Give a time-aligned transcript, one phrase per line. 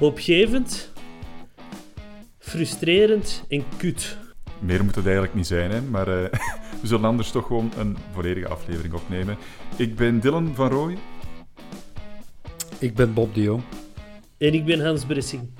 [0.00, 0.92] hoopgevend,
[2.38, 4.16] frustrerend en kut.
[4.58, 5.82] Meer moet het eigenlijk niet zijn, hè?
[5.82, 6.30] maar eh,
[6.80, 9.36] we zullen anders toch gewoon een volledige aflevering opnemen.
[9.76, 10.98] Ik ben Dylan van Rooij.
[12.78, 13.62] Ik ben Bob de Jong.
[14.38, 15.50] En ik ben Hans Bressing.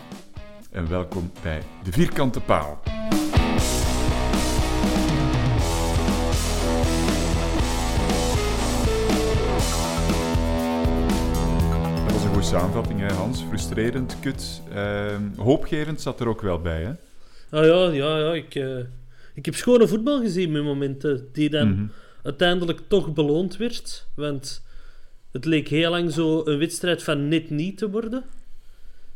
[0.71, 2.81] En welkom bij De Vierkante Paal.
[12.51, 13.43] Samenvatting, hè, Hans.
[13.43, 14.63] Frustrerend, kut.
[14.75, 16.91] Ehm, hoopgevend zat er ook wel bij, hè?
[17.59, 18.33] Ah ja, ja, ja.
[18.35, 18.79] Ik, eh,
[19.35, 21.87] ik heb schone voetbal gezien met momenten die dan Mhm.
[22.23, 24.07] uiteindelijk toch beloond werd.
[24.15, 24.65] Want
[25.33, 28.25] het leek heel lang zo een wedstrijd van net niet te worden.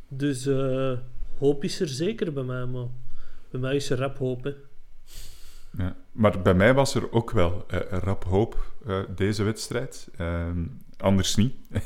[0.09, 0.93] Dus eh,
[1.39, 2.87] hoop is er zeker bij mij, maar
[3.51, 4.53] bij mij is er rap hoop, hè.
[5.79, 5.97] Ja.
[6.13, 8.73] Maar bij mij was er ook wel eh, rap hoop
[9.17, 10.09] deze wedstrijd.
[10.17, 10.63] Ehm,
[10.97, 11.55] anders niet.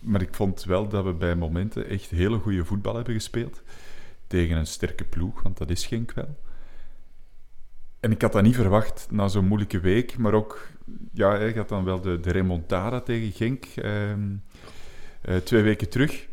[0.00, 3.62] Maar ik vond wel dat we bij momenten echt hele goede voetbal hebben gespeeld.
[4.26, 6.36] Tegen een sterke ploeg, want dat is Genk wel.
[8.00, 10.18] En ik had dat niet verwacht na zo'n moeilijke week.
[10.18, 10.68] Maar ook,
[11.12, 14.20] ja, je had dan wel de, de remontada tegen Genk ehm,
[15.22, 16.26] eh, twee weken terug.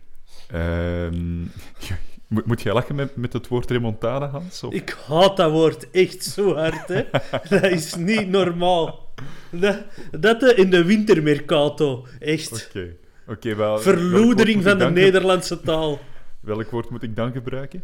[0.48, 1.42] Ehm,
[2.28, 4.64] moet, moet jij lachen met, met het woord remontada, Hans?
[4.64, 4.74] Of?
[4.74, 7.04] Ik haat dat woord echt zo hard, hè.
[7.60, 9.10] dat is niet normaal.
[9.52, 9.84] Dat,
[10.20, 12.68] dat eh, in de wintermercato, echt.
[12.68, 12.96] Oké,
[13.28, 13.80] oké, wel.
[13.80, 16.00] Verloedering van de dan Nederlandse taal.
[16.40, 17.84] Welk woord moet ik dan gebruiken?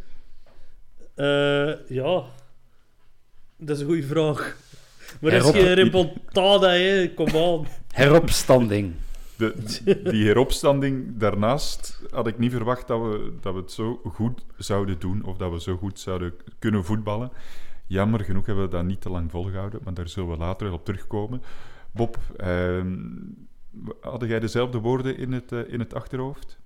[1.15, 2.23] Eh, ja,
[3.57, 4.57] dat is een goede vraag.
[5.21, 7.13] Maar dat is Herop- geen remontada, hè.
[7.13, 7.67] Kom aan.
[8.01, 8.93] Heropstanding.
[9.37, 9.53] De,
[10.03, 14.99] die heropstanding daarnaast had ik niet verwacht dat we, dat we het zo goed zouden
[14.99, 17.31] doen of dat we zo goed zouden kunnen voetballen.
[17.87, 20.75] Jammer genoeg hebben we dat niet te lang volgehouden, maar daar zullen we later wel
[20.75, 21.41] op terugkomen.
[21.91, 22.95] Bob, ehm
[24.01, 26.57] had jij dezelfde woorden in het, eh, in het achterhoofd?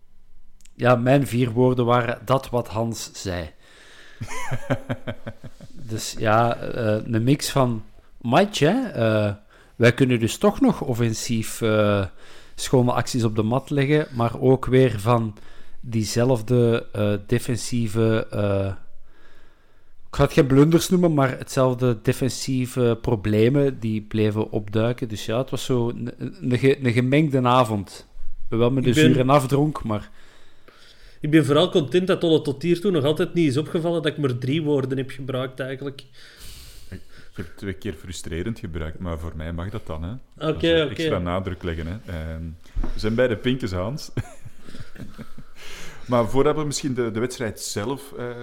[0.77, 3.49] Ja, mijn vier woorden waren dat wat Hans zei.
[5.89, 7.83] dus ja, eh, een mix van...
[8.21, 9.31] Maatje, eh,
[9.75, 12.05] wij kunnen dus toch nog offensief eh,
[12.55, 15.37] schone acties op de mat leggen, maar ook weer van
[15.79, 16.87] diezelfde
[17.27, 18.27] defensieve...
[20.09, 25.07] ik ga het geen blunders noemen, maar hetzelfde defensieve problemen die bleven opduiken.
[25.07, 26.11] Dus ja, het was zo een,
[26.51, 28.07] een, ge- een gemengde avond.
[28.49, 30.09] Wel met de ben- zuur en afdronk, maar...
[31.21, 34.17] Ik ben vooral content dat Tolle tot hiertoe nog altijd niet is opgevallen dat ik
[34.17, 36.03] maar drie woorden heb gebruikt, eigenlijk.
[36.89, 36.99] Ik
[37.45, 40.03] heb twee keer frustrerend gebruikt, maar voor mij mag dat dan.
[40.03, 40.11] Hè?
[40.49, 40.89] Oké, oké.
[40.89, 41.87] Extra nadruk leggen.
[41.87, 42.11] Hè?
[42.11, 42.41] Ehm,
[42.93, 44.11] we zijn bij de pinkes, Hans.
[46.07, 48.35] maar voordat we misschien de, de wedstrijd zelf eh,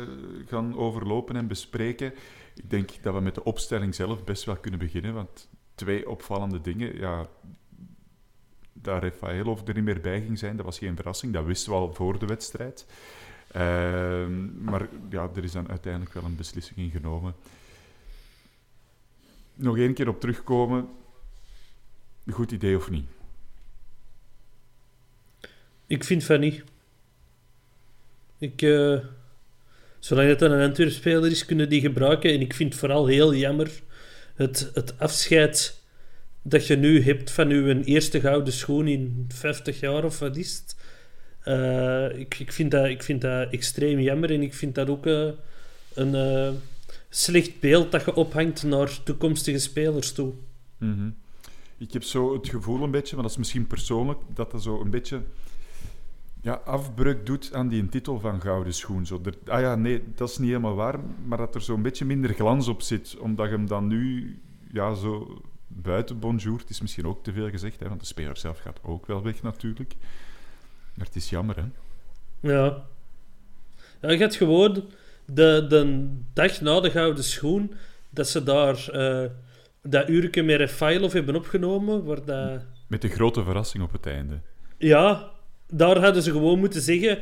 [0.47, 2.13] gaan overlopen en bespreken,
[2.55, 5.15] ik denk dat we met de opstelling zelf best wel kunnen beginnen.
[5.15, 6.97] Want twee opvallende dingen.
[6.97, 7.27] Ja,
[8.73, 11.33] dat Rafaelov er niet meer bij ging zijn, dat was geen verrassing.
[11.33, 12.87] Dat wisten we al voor de wedstrijd.
[13.53, 17.35] Ehm, maar ja, er is dan uiteindelijk wel een beslissing in genomen
[19.55, 20.89] nog één keer op terugkomen.
[22.31, 23.07] Goed idee of niet?
[25.87, 26.65] Ik vind van niet.
[28.39, 28.97] Ik, eh,
[29.99, 32.33] zolang het een Antwerp-speler is, kunnen die gebruiken.
[32.33, 33.71] En ik vind het vooral heel jammer
[34.35, 35.83] het, het afscheid
[36.43, 40.63] dat je nu hebt van je eerste gouden schoen in 50 jaar of wat is
[40.63, 40.77] het.
[41.41, 45.07] Eh, ik, ik, vind dat, ik vind dat extreem jammer en ik vind dat ook
[45.07, 45.29] eh,
[45.95, 46.15] een
[47.09, 50.33] slecht beeld dat je ophangt naar toekomstige spelers toe.
[50.79, 51.09] Mhm.
[51.79, 54.81] Ik heb zo het gevoel een beetje, maar dat is misschien persoonlijk, dat dat zo
[54.81, 55.21] een beetje
[56.45, 59.07] ja, afbreuk doet aan die titel van Gouden Schoen.
[59.07, 62.05] Zo, er, ah ja, nee, dat is niet helemaal waar, maar dat er zo'n beetje
[62.05, 64.39] minder glans op zit, omdat je hem dan nu
[64.73, 68.37] ja, zo buiten bonjour, het is misschien ook te veel gezegd, hè, want de speler
[68.37, 69.95] zelf gaat ook wel weg natuurlijk.
[70.95, 71.65] Maar het is jammer, hè?
[72.53, 72.85] Ja.
[74.01, 74.85] ja je gaat gewoon
[75.25, 77.75] de, de dag na de Gouden Schoen,
[78.11, 79.31] dat ze daar uh,
[79.83, 82.63] dat uurtje met Refailov hebben opgenomen, waar dat...
[82.87, 84.41] Met de grote verrassing op het einde.
[84.79, 85.34] Ja,
[85.77, 87.19] daar hadden ze gewoon moeten zeggen...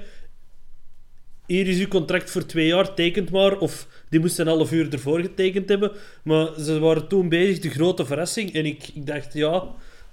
[1.46, 3.58] Hier is uw contract voor twee jaar, tekent maar.
[3.58, 5.92] Of die moesten een half uur ervoor getekend hebben.
[6.24, 8.54] Maar ze waren toen bezig, de grote verrassing.
[8.54, 9.64] En ik, ik dacht, ja,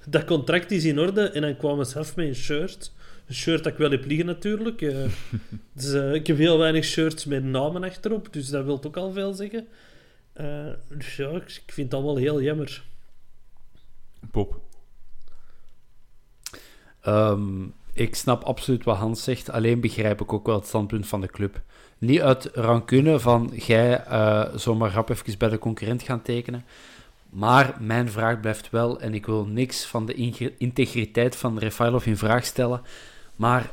[0.05, 1.29] dat contract is in orde.
[1.29, 2.91] En dan kwamen ze af met een shirt.
[3.27, 4.81] Een shirt dat ik wel heb liggen natuurlijk.
[4.81, 5.05] Uh,
[5.73, 8.33] dus, uh, ik heb heel weinig shirts met namen achterop.
[8.33, 9.67] Dus dat wil ook al veel zeggen.
[10.41, 12.83] Uh, dus ja, ik vind dat wel heel jammer.
[14.31, 14.61] Pop.
[17.07, 21.21] Um, ik snap absoluut wat Hans zegt, alleen begrijp ik ook wel het standpunt van
[21.21, 21.61] de club.
[21.97, 26.65] Niet uit rancune van jij uh, zomaar rap even bij de concurrent gaan tekenen.
[27.29, 30.13] Maar mijn vraag blijft wel, en ik wil niks van de
[30.57, 32.81] integriteit van Refailov in vraag stellen,
[33.35, 33.71] maar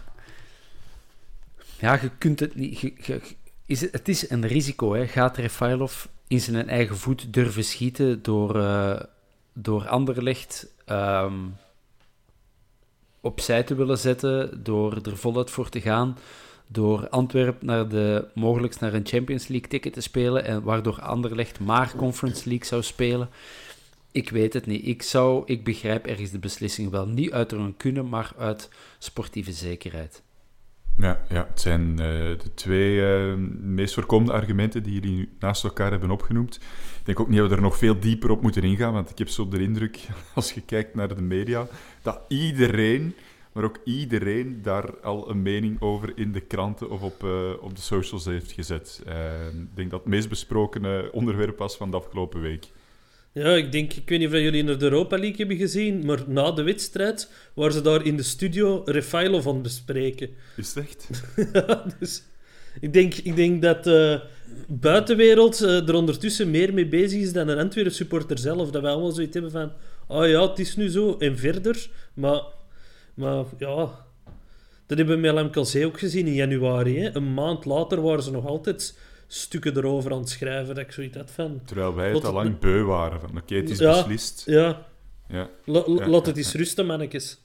[1.79, 2.93] ja, je kunt het niet...
[3.67, 5.07] Is het, is een risico, hè.
[5.07, 9.01] Gaat Refailov in zijn eigen voet durven schieten door, uh,
[9.53, 10.67] door Anderlecht...
[10.87, 11.57] Um,
[13.27, 16.19] opzij te willen zetten, door er voluit voor te gaan,
[16.67, 21.61] door Antwerpen naar de, mogelijk naar een Champions League ticket te spelen, en waardoor Anderlecht
[21.61, 23.29] maar Conference League zou spelen.
[24.13, 24.87] Ik weet het niet.
[24.87, 27.07] Ik, zou, ik begrijp ergens de beslissing wel.
[27.07, 28.69] Niet uit een kunnen, maar uit
[28.99, 30.23] sportieve zekerheid.
[30.99, 35.91] Ja, ja het zijn uh, de twee uh, meest voorkomende argumenten die jullie naast elkaar
[35.91, 36.55] hebben opgenoemd.
[36.99, 39.19] Ik denk ook niet dat we er nog veel dieper op moeten ingaan, want ik
[39.19, 40.01] heb zo de indruk,
[40.35, 41.67] als je kijkt naar de media,
[42.07, 43.15] dat iedereen,
[43.53, 47.77] maar ook iedereen, daar al een mening over in de kranten of op, uh, op
[47.77, 49.03] de socials heeft gezet.
[49.53, 52.67] ik denk dat het meest besproken onderwerp was van de afgelopen week.
[53.33, 56.23] Ja, ik denk, ik weet niet of jullie naar de Europa League hebben gezien, maar
[56.27, 60.31] na de wedstrijd waren ze daar in de studio Refailov van bespreken.
[60.57, 61.09] Is het echt?
[61.53, 62.23] ja, dus
[62.81, 64.23] ik denk, ik denk dat de
[64.69, 68.71] buitenwereld uh, er ondertussen meer mee bezig is dan een Antwerpen supporter zelf.
[68.71, 69.73] Dat wij allemaal zoiets hebben van,
[70.07, 71.91] oh ja, het is nu zo, en verder.
[72.15, 72.43] Maar,
[73.15, 74.07] maar ja,
[74.87, 77.01] dat hebben we met LMKC ook gezien in januari.
[77.01, 77.17] Hè.
[77.17, 81.17] Een maand later waren ze nog altijd stukken erover aan het schrijven dat ik zoiets
[81.17, 81.61] had van...
[81.65, 83.21] Terwijl wij het al lang beu waren.
[83.21, 84.43] Van, oké, het is beslist.
[84.47, 84.87] Ja.
[85.29, 85.49] ja.
[85.65, 87.45] laat het eens rusten, mannetjes.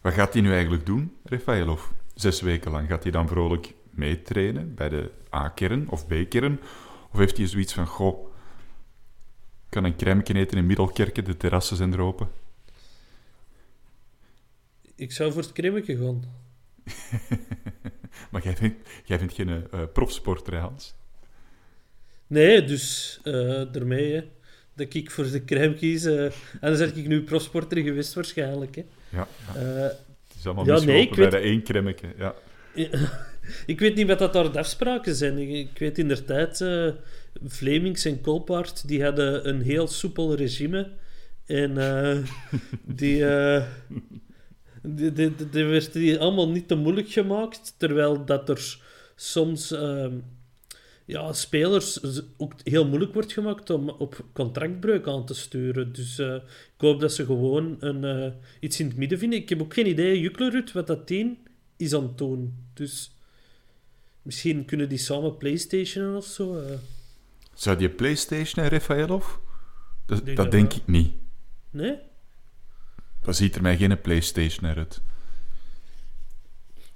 [0.00, 1.82] Wat gaat hij nu eigenlijk doen, Refailov?
[2.14, 2.88] Zes weken lang.
[2.88, 6.60] Gaat hij dan vrolijk meetrainen bij de A-kern of B-kern?
[7.12, 8.29] Of heeft hij zoiets van, goh,
[9.70, 12.28] kan een crème eten in Middelkerken, de terrassen zijn er open?
[14.94, 16.24] Ik zou voor het cremmetje gaan.
[18.30, 20.94] maar jij vindt, jij vindt geen uh, profsporter, Hans?
[22.26, 24.24] Nee, dus uh, daarmee hè,
[24.74, 26.04] dat ik voor de crème kies.
[26.04, 28.76] Uh, en dan zeg ik nu profsporter geweest waarschijnlijk.
[28.76, 28.84] Hè.
[29.08, 29.60] Ja, ja.
[29.60, 31.30] het is allemaal ja, nee, ik bij weet...
[31.30, 32.08] de één cremmetje.
[32.18, 32.34] Ja.
[33.66, 35.38] ik weet niet wat dat daar de afspraken zijn.
[35.38, 36.58] Ik, weet inderdaad,
[37.44, 40.92] Vlemings en Kolpaard die hadden een heel soepel regime.
[41.46, 41.74] En
[43.00, 43.24] die...
[44.82, 48.78] Die, die, die werd die allemaal niet te moeilijk gemaakt, terwijl dat er
[49.14, 50.06] soms uh,
[51.04, 52.00] ja, spelers
[52.36, 55.92] ook heel moeilijk wordt gemaakt om op contractbreuk aan te sturen.
[55.92, 59.38] Dus uh, ik hoop dat ze gewoon een, uh, iets in het midden vinden.
[59.38, 61.38] Ik heb ook geen idee, Juklerud, wat dat team
[61.76, 62.54] is aan het doen.
[62.74, 63.12] Dus
[64.22, 66.62] misschien kunnen die samen Playstationen of zo.
[67.60, 69.26] Zou die Playstation, Rafaelov?
[70.06, 71.12] Dat, dat, dat denk ik niet.
[71.70, 71.98] Nee?
[73.22, 75.00] Dat ziet er mij geen PlayStation uit.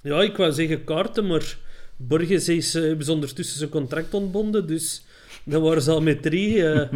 [0.01, 1.59] Ja, ik wou zeggen kaarten, maar
[1.97, 5.05] Borges is uh, ondertussen zijn contract ontbonden, dus
[5.43, 6.57] dan waren ze al met drie.
[6.63, 6.93] Uh,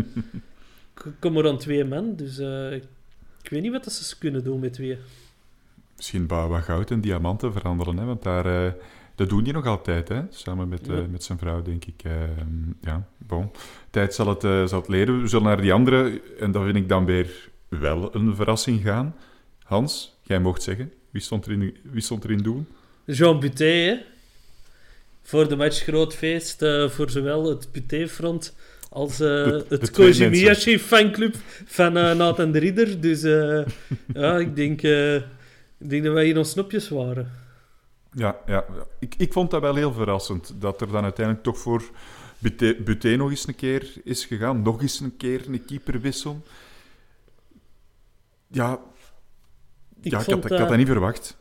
[1.18, 2.72] kom er aan twee man, dus uh,
[3.42, 4.98] ik weet niet wat ze kunnen doen met twee.
[5.96, 8.04] Misschien wat goud en diamanten veranderen, hè?
[8.04, 8.74] want daar,
[9.18, 10.20] dat doen die nog altijd, hè?
[10.30, 11.06] samen met, ja.
[11.10, 12.02] met zijn vrouw, denk ik.
[12.80, 13.50] ja, bon.
[13.90, 15.22] Tijd zal het, zal het leren.
[15.22, 19.14] We zullen naar die andere, en dat vind ik dan weer wel een verrassing gaan.
[19.62, 20.92] Hans, jij mocht zeggen.
[21.10, 22.66] Wie stond er in, wie stond er in doel?
[23.04, 23.96] Jean Buté, hè?
[25.22, 28.54] Voor de match groot feest, uh, voor zowel het Buté-front
[28.88, 30.30] als eh, de het twee Koji mensen.
[30.30, 31.34] Miyashi fanclub
[31.64, 33.00] van eh Nathan de Ridder.
[33.00, 33.60] Dus eh,
[34.22, 35.14] ja, ik denk, eh,
[35.78, 37.30] ik denk dat wij hier ons snopjes waren.
[38.12, 38.64] Ja, ja.
[39.00, 40.54] Ik, ik vond dat wel heel verrassend.
[40.60, 41.82] Dat er dan uiteindelijk toch voor
[42.84, 44.62] Buté, nog eens een keer is gegaan.
[44.62, 46.42] Nog eens een keer een keeperwissel.
[48.46, 48.72] Ja,
[50.02, 51.36] Ik ja ik, had, ik had dat- dat niet verwacht.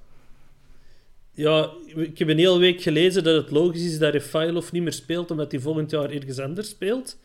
[1.32, 4.94] Ja, ik heb een hele week gelezen dat het logisch is dat Refailov niet meer
[4.94, 7.18] speelt, omdat hij volgend jaar ergens anders speelt.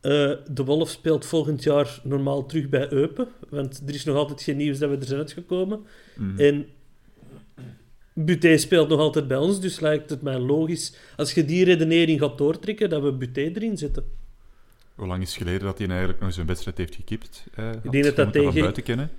[0.00, 0.10] Eh,
[0.50, 4.56] de Wolf speelt volgend jaar normaal terug bij Eupen, want er is nog altijd geen
[4.56, 5.86] nieuws dat we er zijn uitgekomen.
[6.16, 6.40] Mhm.
[6.40, 6.66] En
[8.14, 12.20] Buté speelt nog altijd bij ons, dus lijkt het mij logisch, als je die redenering
[12.20, 14.04] gaat doortrekken, dat we Buté erin zetten.
[14.94, 17.44] Hoe lang is het geleden dat hij eigenlijk nog eens een wedstrijd heeft gekipt?
[17.54, 19.10] Eh, denk dat van tegen- buiten kennen.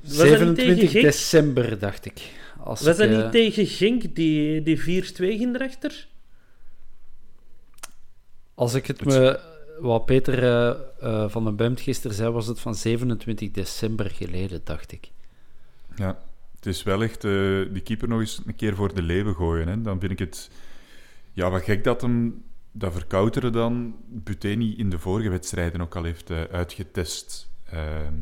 [0.00, 1.04] Was dat niet tegen 27 Genk?
[1.04, 2.20] december, dacht ik.
[2.58, 4.82] Als Was ik, dat eh, niet tegen Genk, die, die 4-2
[5.16, 6.08] ging erachter?
[8.54, 9.40] Als ik het me...
[9.80, 14.60] Wat Peter eh, eh, van den Bemt gisteren zei, was het van 27 december geleden,
[14.64, 15.10] dacht ik.
[15.96, 16.18] Ja,
[16.66, 19.68] het is wel echt eh die keeper nog eens een keer voor de leeuwen gooien.
[19.68, 19.82] Hè.
[19.82, 20.50] Dan vind ik het...
[21.32, 22.44] Ja, wat gek dat hem...
[22.72, 27.50] Dat verkouteren dan Buté niet in de vorige wedstrijden ook al heeft eh, uitgetest.
[27.64, 28.14] Ehm,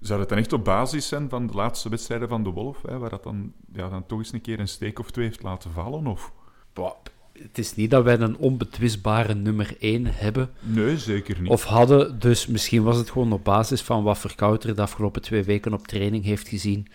[0.00, 2.98] zou het dan echt op basis zijn van de laatste wedstrijden van de Wolf, hè,
[2.98, 5.70] waar dat dan, ja, dan toch eens een keer een steek of twee heeft laten
[5.70, 6.06] vallen?
[6.06, 6.32] Of...
[6.72, 6.96] Boah,
[7.42, 11.50] Het is niet dat wij een onbetwistbare nummer 1 hebben Nee, zeker niet.
[11.50, 12.18] of hadden.
[12.18, 15.86] Dus misschien was het gewoon op basis van wat Verkouter de afgelopen twee weken op
[15.86, 16.86] training heeft gezien.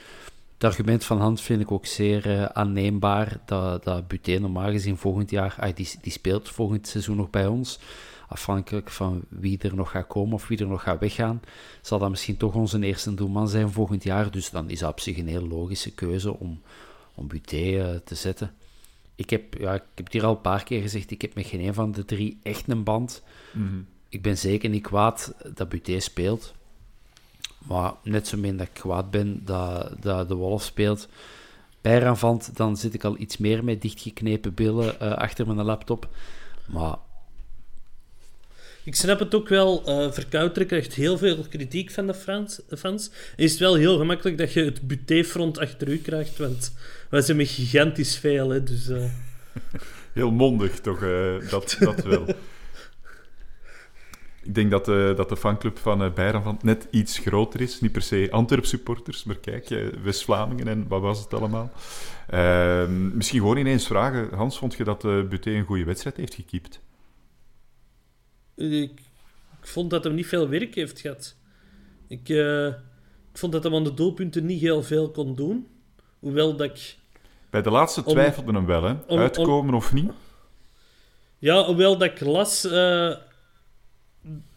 [0.53, 3.39] Het argument van Hand vind ik ook zeer eh, aanneembaar.
[3.45, 5.55] Dat, dat Buté normaal gezien volgend jaar...
[5.59, 7.79] ah, die, die speelt volgend seizoen nog bij ons.
[8.27, 11.41] Afhankelijk van wie er nog gaat komen of wie er nog gaat weggaan,
[11.81, 14.31] zal dat misschien toch onze eerste doelman zijn volgend jaar.
[14.31, 16.61] Dus dan is dat op zich een heel logische keuze om,
[17.15, 18.51] om Buté eh, te zetten.
[19.19, 21.45] Ik heb, ja, ik heb het hier al een paar keer gezegd, ik heb met
[21.45, 23.23] geen een van de drie echt een band.
[23.53, 23.79] Mhm.
[24.09, 26.53] Ik ben zeker niet kwaad dat Buté speelt.
[27.57, 31.07] Maar net zo min dat ik kwaad ben dat, dat de Wolf speelt.
[31.81, 36.07] Bij Ranvant, dan zit ik al iets meer met dichtgeknepen billen eh, achter mijn laptop.
[36.67, 36.95] Maar
[38.83, 39.83] Ik snap het ook wel.
[39.85, 43.11] eh Verkouter krijgt heel veel kritiek van de Frans, fans.
[43.35, 46.73] Is het wel heel gemakkelijk dat je het buté-front achter u krijgt, want
[47.09, 48.49] wij zijn met gigantisch veel.
[48.49, 49.03] Hè, dus, eh,
[50.13, 51.03] Heel mondig, toch?
[51.03, 52.25] eh, dat, dat wel.
[54.43, 57.81] Ik denk dat de, dat de fanclub van uh, Bayern van net iets groter is.
[57.81, 61.71] Niet per se Antwerp-supporters, maar kijk, eh, West-Vlamingen en wat was het allemaal.
[62.27, 64.29] Ehm, misschien gewoon ineens vragen.
[64.33, 66.79] Hans, vond je dat uh, Buté een goede wedstrijd heeft gekiept?
[68.59, 68.91] Ik,
[69.61, 71.35] vond dat hij niet veel werk heeft gehad.
[72.07, 72.65] Ik, eh,
[73.31, 75.67] ik vond dat hij aan de doelpunten niet heel veel kon doen.
[76.19, 76.97] Hoewel dat ik...
[77.49, 78.93] Bij de laatste Om- twijfelde hem wel, hè?
[79.07, 80.11] om- Uitkomen of niet?
[81.37, 83.15] Ja, hoewel dat ik las eh,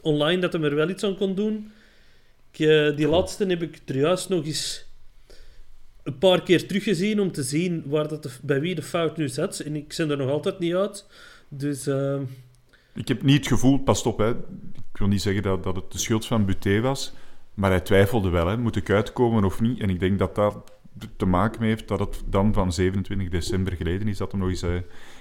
[0.01, 1.73] online dat hij er wel iets aan kon doen.
[2.53, 4.85] Ik, eh, die laatste heb ik er juist nog eens
[6.03, 9.29] een paar keer teruggezien om te zien waar dat de- bij wie de fout nu
[9.29, 9.59] zat.
[9.61, 11.07] En ik ben er nog altijd niet uit.
[11.49, 11.87] Dus
[12.95, 14.31] Ik heb niet het gevoel, pas op, hè.
[14.93, 17.13] ik wil niet zeggen dat, dat het de schuld van Buté was,
[17.55, 18.57] maar hij twijfelde wel, hè.
[18.57, 19.81] moet ik uitkomen of niet?
[19.81, 20.73] En ik denk dat dat
[21.17, 24.49] te maken mee heeft dat het dan van 27 december geleden is dat hij nog
[24.49, 24.71] eens eh,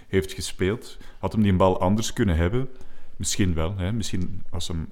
[0.08, 0.98] heeft gespeeld.
[1.20, 2.70] Had hem die bal anders kunnen hebben?
[3.16, 3.78] Misschien wel.
[3.78, 3.92] Hè.
[3.92, 4.90] Misschien als hem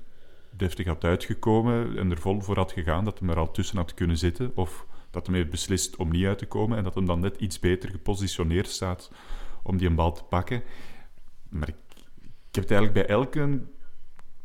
[0.50, 3.94] deftig had uitgekomen en er vol voor had gegaan, dat hem er al tussen had
[3.94, 4.52] kunnen zitten.
[4.56, 7.38] Of dat hij heeft beslist om niet uit te komen en dat hem dan net
[7.38, 9.12] iets beter gepositioneerd staat
[9.64, 10.64] om die bal te pakken.
[11.50, 11.76] Maar ik,
[12.50, 13.60] ik heb het eigenlijk bij elke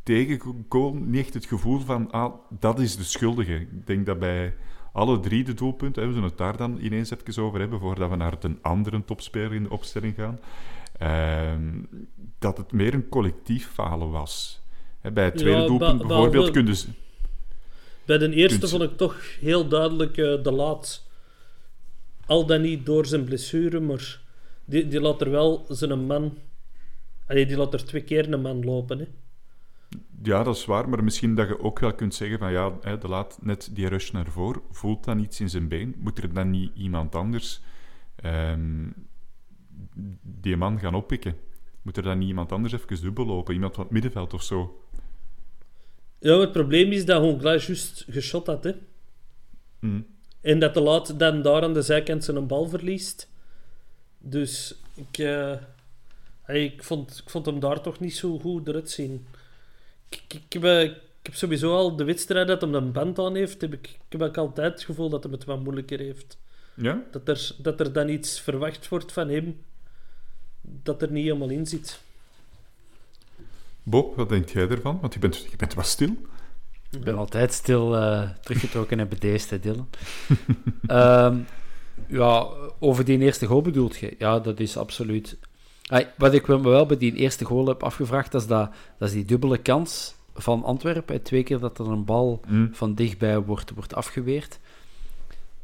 [0.03, 3.55] tegengoal niet echt het gevoel van, ah, dat is de schuldige.
[3.55, 4.55] Ik denk dat bij
[4.93, 8.09] alle drie de doelpunten, hè, we zullen het daar dan ineens even over hebben, voordat
[8.09, 10.39] we naar een andere topspeler in de opstelling gaan,
[10.97, 11.71] ehm,
[12.39, 14.61] dat het meer een collectief falen was.
[14.99, 16.73] Hè, bij het tweede Ja, doelpunt be- bijvoorbeeld behalve- kun je...
[16.73, 16.87] z-
[18.05, 21.03] bij de eerste vond ik toch heel duidelijk eh, de laat.
[22.25, 24.19] Al dan niet door zijn blessure, maar
[24.65, 26.37] die, die laat er wel zijn man...
[27.27, 28.99] Allee, die laat er twee keer een man lopen.
[28.99, 29.05] Hè.
[30.23, 32.97] Ja, dat is waar, maar misschien dat je ook wel kunt zeggen van ja, hè,
[32.97, 35.95] de laat net die rush naar voren, voelt dan iets in zijn been?
[35.97, 37.61] Moet er dan niet iemand anders
[38.15, 38.89] ehm,
[40.21, 41.35] die man gaan oppikken?
[41.81, 43.53] Moet er dan niet iemand anders even dubbel lopen?
[43.53, 44.79] Iemand van het middenveld of zo?
[46.19, 48.63] Ja, het probleem is dat Hongla juist geschot had.
[48.63, 48.71] Hè.
[49.79, 50.01] Hm.
[50.41, 53.31] En dat de laat dan daar aan de zijkant zijn bal verliest.
[54.17, 55.53] Dus ik, eh,
[56.45, 59.27] hey, ik, vond, ik vond hem daar toch niet zo goed eruit zien.
[60.09, 63.19] Ik, ik, ik heb, eh, ik heb sowieso al de wedstrijd dat hem een band
[63.19, 63.61] aan heeft.
[63.61, 66.37] Heb ik, ik heb ook altijd het gevoel dat hij het wat moeilijker heeft.
[66.73, 67.03] Ja?
[67.11, 69.63] Dat er, dat er dan iets verwacht wordt van hem
[70.61, 71.99] dat er niet helemaal in zit.
[73.83, 74.99] Bob, wat denk jij ervan?
[75.01, 76.15] Want je bent, je bent wat stil.
[76.91, 79.89] Ik ben altijd stil uh, teruggetrokken en bedeesd, Dylan.
[80.87, 81.45] um,
[82.19, 82.47] ja,
[82.79, 84.15] over die eerste goal bedoelt je?
[84.17, 85.37] Ja, dat is absoluut...
[86.17, 89.13] wat ik me wel bij die eerste goal heb afgevraagd, dat is, dat, dat is
[89.13, 91.21] die dubbele kans van Antwerpen.
[91.21, 92.69] Twee keer dat er een bal mm.
[92.73, 94.59] van dichtbij wordt, wordt afgeweerd.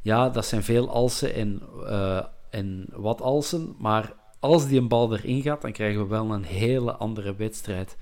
[0.01, 5.13] Ja, dat zijn veel alsen en, uh, en wat alsen, maar als die een bal
[5.13, 7.98] erin gaat, dan krijgen we wel een hele andere wedstrijd.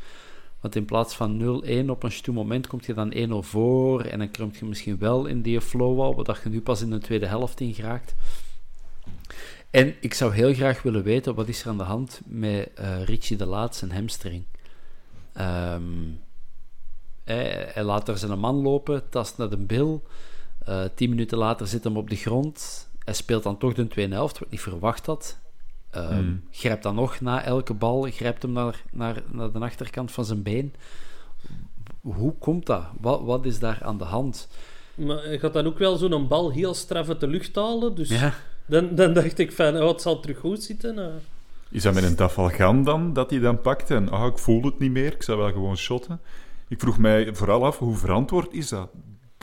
[0.59, 4.19] Want in plaats van 0-1 op een stoel moment komt je dan 1-0 voor en
[4.19, 6.97] dan komt je misschien wel in die flow al, wat je nu pas in de
[6.97, 8.15] tweede helft in geraakt.
[9.69, 13.03] En ik zou heel graag willen weten, wat is er aan de hand met uh,
[13.03, 14.43] Richie de Laat, zijn hamstring?
[15.38, 16.19] Um,
[17.23, 20.03] hij, hij, laat er zijn man lopen, tast naar de bil.
[20.69, 22.88] Uh, tien minuten later zit hem op de grond.
[23.03, 25.38] Hij speelt dan toch de tweede helft, wat niet verwacht had.
[25.95, 30.25] Um, Grijpt dan nog na elke bal, grijpt hem naar, naar, naar de achterkant van
[30.25, 30.73] zijn been.
[32.01, 32.83] Hoe komt dat?
[32.99, 34.47] Wat, wat is daar aan de hand?
[34.95, 37.95] Maar hij gaat dan ook wel zo'n bal heel straf uit de lucht halen.
[37.95, 38.33] Dus ja.
[38.69, 40.97] Dan, dan dacht ik van, oh, het zal terug goed zitten.
[40.97, 41.05] Uh.
[41.71, 43.95] Is dat met een tafalgan dan, dat hij dan pakte?
[43.95, 46.21] En oh, ik voel het niet meer, ik zou wel gewoon shotten.
[46.67, 48.89] Ik vroeg mij vooral af, hoe verantwoord is dat?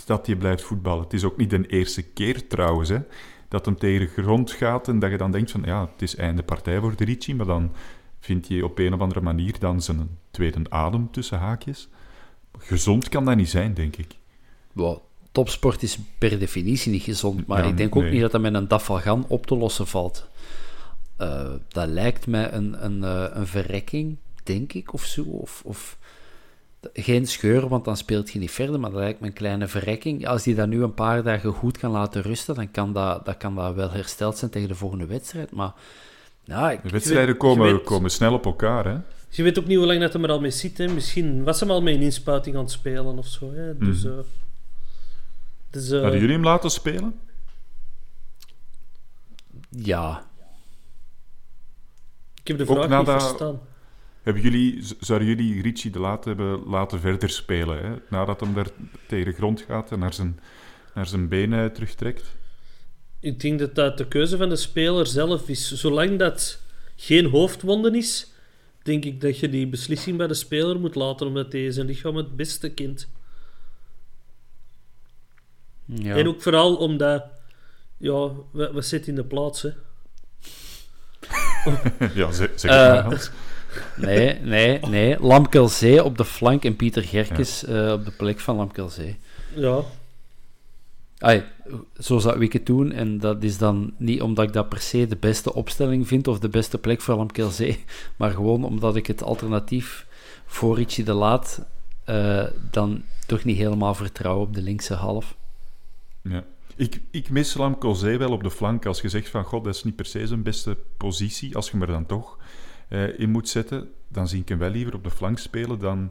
[0.05, 1.05] Dat hij blijft voetballen.
[1.05, 2.99] Het is ook niet de eerste keer trouwens, hè
[3.49, 6.17] dat hem tegen de grond gaat en dat je dan denkt van ja, het is
[6.17, 7.73] einde partij voor de Ricci, maar dan
[8.21, 11.89] vind je op een of andere manier dan zijn tweede adem tussen haakjes.
[12.59, 14.17] Gezond kan dat niet zijn, denk ik.
[14.73, 14.99] Well,
[15.37, 18.69] topsport is per definitie niet gezond, maar ik denk ook niet dat dat met een
[18.69, 20.29] dafalgan op te lossen valt.
[21.21, 25.23] Uh, dat lijkt mij een, een, uh, een verrekking, denk ik, of zo.
[25.23, 25.99] Of, of
[26.93, 30.27] geen scheur, want dan speelt je niet verder, maar dat lijkt me een kleine verrekking.
[30.27, 33.37] Als hij dat nu een paar dagen goed kan laten rusten, dan kan dat, dat,
[33.37, 35.51] kan dat wel hersteld zijn tegen de volgende wedstrijd.
[35.51, 35.73] Maar
[36.45, 38.97] ja, ik, de wedstrijden komen, komen snel op elkaar, hè?
[39.29, 40.79] Je weet ook niet hoe lang dat hij er al mee zit.
[40.79, 40.89] Hè.
[40.89, 43.53] Misschien was hem al mee een inspuiting aan het spelen of zo.
[43.53, 43.79] Hè.
[43.79, 44.11] Dus, mm.
[44.11, 44.19] uh,
[45.77, 47.21] dus, uh, Hadden jullie hem laten spelen?
[49.71, 50.27] Ja.
[52.35, 53.61] Ik heb de vraag niet verstaan.
[54.23, 57.85] Hebben jullie, zouden jullie Ricci de Laat hebben laten verder spelen?
[57.85, 57.95] Hè?
[58.09, 58.69] Nadat hem daar
[59.09, 60.41] tegen de grond gaat en naar zijn,
[60.95, 62.37] naar zijn benen terugtrekt?
[63.21, 65.73] Ik denk dat dat de keuze van de speler zelf is.
[65.73, 66.61] Zolang dat
[66.97, 68.33] geen hoofdwonden is,
[68.83, 72.17] denk ik dat je die beslissing bij de speler moet laten, omdat hij zijn lichaam
[72.17, 73.09] het beste kent.
[75.87, 76.15] Ja.
[76.15, 77.25] En ook vooral omdat,
[77.97, 79.71] ja, wat, zit in de plaats, hè?
[82.15, 83.19] ja, zeg, zeg maar, uh,
[83.97, 85.21] Nee, nee, nee.
[85.21, 87.87] Lamkelzee op de flank en Pieter Gerkes ja.
[87.87, 89.19] uh, op de plek van Lamkelzee.
[89.55, 89.81] Ja.
[91.19, 91.45] Ay,
[91.99, 92.93] zo zou ik het doen.
[92.93, 96.39] En dat is dan niet omdat ik dat per se de beste opstelling vind of
[96.39, 97.85] de beste plek voor Lamkelzee,
[98.19, 100.07] maar gewoon omdat ik het alternatief
[100.47, 101.67] voor Richie de Laat
[102.07, 105.37] uh, dan toch niet helemaal vertrouw op de linkse half.
[106.29, 106.45] Ja.
[106.77, 108.87] Ik, ik mis Lamkelzee wel op de flank.
[108.87, 111.77] Als je zegt van, god, dat is niet per se zijn beste positie, als je
[111.77, 112.39] me dan toch
[112.89, 116.11] uh, in moet zetten, dan zie ik hem wel liever op de flank spelen dan...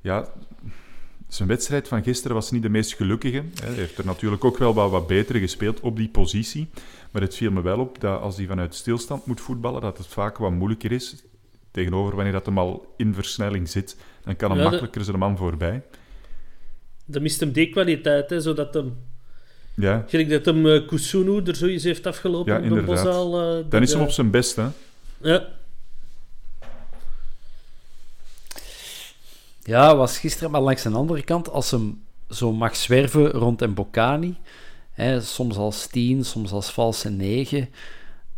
[0.00, 0.32] Ja,
[1.28, 3.44] zijn wedstrijd van gisteren was niet de meest gelukkige.
[3.62, 6.68] Hij heeft er natuurlijk ook wel wat, wat betere gespeeld op die positie.
[7.10, 10.06] Maar het viel me wel op dat als hij vanuit stilstand moet voetballen, dat het
[10.06, 11.24] vaak wat moeilijker is.
[11.70, 15.82] Tegenover wanneer dat hem al in versnelling zit, dan kan hem makkelijker zijn man voorbij.
[17.04, 18.96] Dan mist hem die kwaliteit, hè, zodat hem...
[19.76, 20.04] Ja.
[20.08, 23.58] Gelijk dat hem uh, Kusunu er zo eens heeft afgelopen ja, de Bozaal.
[23.58, 24.66] Uh, dan is hem op zijn best, hè.
[25.20, 25.48] Ja.
[29.62, 34.36] Ja, was gisteren maar langs een andere kant, als hem zo mag zwerven rond Mbokani,
[34.92, 37.68] hè, soms als tien, soms als valse negen,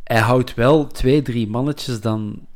[0.05, 2.47] hij houdt wel twee, drie mannetjes dan,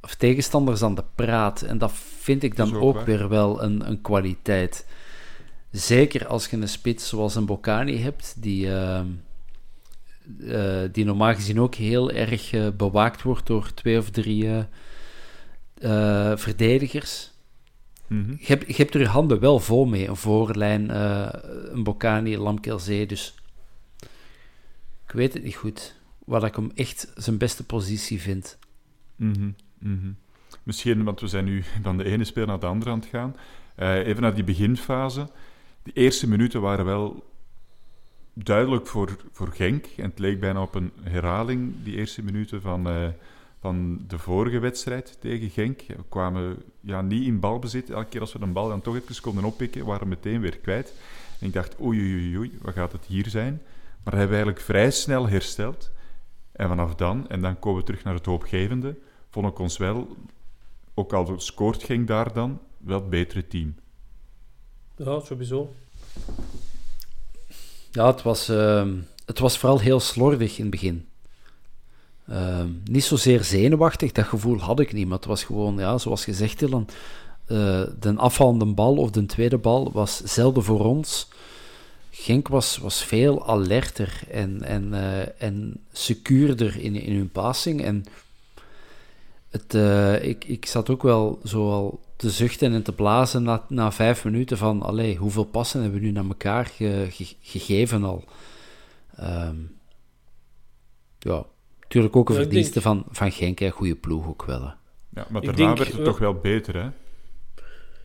[0.00, 1.62] of tegenstanders aan de praat.
[1.62, 4.86] En dat vind ik dan ook, weer wel een, een kwaliteit.
[5.70, 9.00] Zeker als je een spits zoals een Bocani hebt, die, uh,
[10.38, 14.64] uh, die normaal gezien ook heel erg uh, bewaakt wordt door twee of drie
[16.34, 17.30] verdedigers.
[18.06, 20.08] Mm je, hebt, je, hebt, er je handen wel vol mee.
[20.08, 20.90] Een voorlijn,
[21.74, 23.06] een Bocani, Lamkelzee.
[23.06, 23.34] Dus
[25.06, 25.94] ik weet het niet goed.
[26.24, 28.58] Waar ik hem echt zijn beste positie vind.
[29.16, 30.16] Mm -hmm.
[30.62, 33.36] Misschien, want we zijn nu van de ene speler naar de andere aan het gaan.
[33.78, 35.28] Uh, even naar die beginfase.
[35.88, 37.24] De eerste minuten waren wel
[38.32, 39.86] duidelijk voor, voor Genk.
[39.96, 42.88] En het leek bijna op een herhaling, die eerste minuten van...
[42.88, 43.08] Uh,
[43.60, 45.82] van de vorige wedstrijd tegen Genk.
[45.86, 47.90] We kwamen ja, niet in balbezit.
[47.90, 50.58] Elke keer als we een bal dan toch even konden oppikken, waren we meteen weer
[50.58, 50.94] kwijt.
[51.40, 53.62] Ik dacht, oei, oei, oei, wat gaat het hier zijn?
[54.04, 55.90] Maar hebben we eigenlijk vrij snel hersteld.
[56.52, 58.96] En vanaf dan, en dan komen we terug naar het hoopgevende,
[59.30, 60.16] vond ik ons wel
[60.94, 63.74] ook al scoort Genk daar dan, wel het betere team.
[64.98, 65.74] Ja, sowieso.
[67.90, 71.06] Ja, het was, ehm, het was vooral heel slordig in het begin.
[72.26, 76.24] Ehm, niet zozeer zenuwachtig, dat gevoel had ik niet, maar het was gewoon, ja, zoals
[76.24, 76.88] gezegd, Dylan,
[77.46, 81.28] uh, de afvallende bal of de tweede bal was zelden voor ons.
[82.10, 87.82] Genk was, was veel alerter en, en, uh, en secuurder in, in hun passing.
[87.82, 88.04] En
[89.50, 93.64] het, uh, ik, ik zat ook wel zo al te zuchten en te blazen na,
[93.68, 98.04] na vijf minuten van, allee, hoeveel passen hebben we nu naar elkaar ge, ge, gegeven
[98.04, 98.24] al?
[99.20, 99.76] Um,
[101.18, 101.44] ja,
[101.80, 102.84] natuurlijk ook een ja, verdienste denk...
[102.84, 104.60] van, van Genk, een goede ploeg ook wel.
[104.60, 104.72] Hè.
[105.14, 106.88] Ja, maar daarna denk, werd het toch wel beter, hè?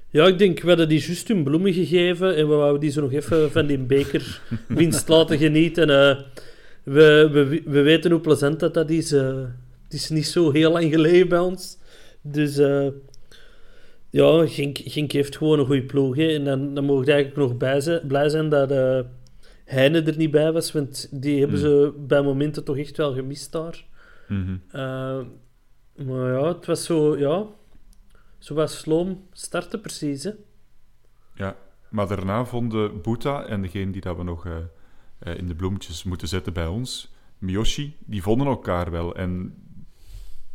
[0.09, 3.01] Ja, ik denk, we hadden die juist hun bloemen gegeven en we wouden die zo
[3.01, 5.89] nog even van die beker winst laten genieten.
[5.89, 6.21] Uh,
[6.83, 9.11] we, we, we weten hoe plezant dat, dat is.
[9.11, 9.43] Uh,
[9.83, 11.77] het is niet zo heel lang geleden bij ons.
[12.21, 12.87] Dus uh,
[14.13, 16.15] ja, Gink, Gink heeft gewoon een goede ploeg.
[16.15, 16.27] Hè.
[16.27, 18.99] En dan, dan mogen eigenlijk nog bij zijn, blij zijn dat uh,
[19.65, 20.71] Heine er niet bij was.
[20.71, 21.63] Want die hebben mm.
[21.63, 23.85] ze bij momenten toch echt wel gemist daar.
[24.27, 24.61] Mm -hmm.
[24.79, 25.25] uh,
[26.07, 27.17] maar ja, het was zo...
[27.17, 27.45] Ja,
[28.39, 30.31] zo was Sloom starten precies, hè.
[31.35, 31.55] Ja,
[31.89, 36.27] maar daarna vonden Boeta en degene die dat we nog uh, in de bloemetjes moeten
[36.27, 39.15] zetten bij ons, Miyoshi, die vonden elkaar wel.
[39.15, 39.55] En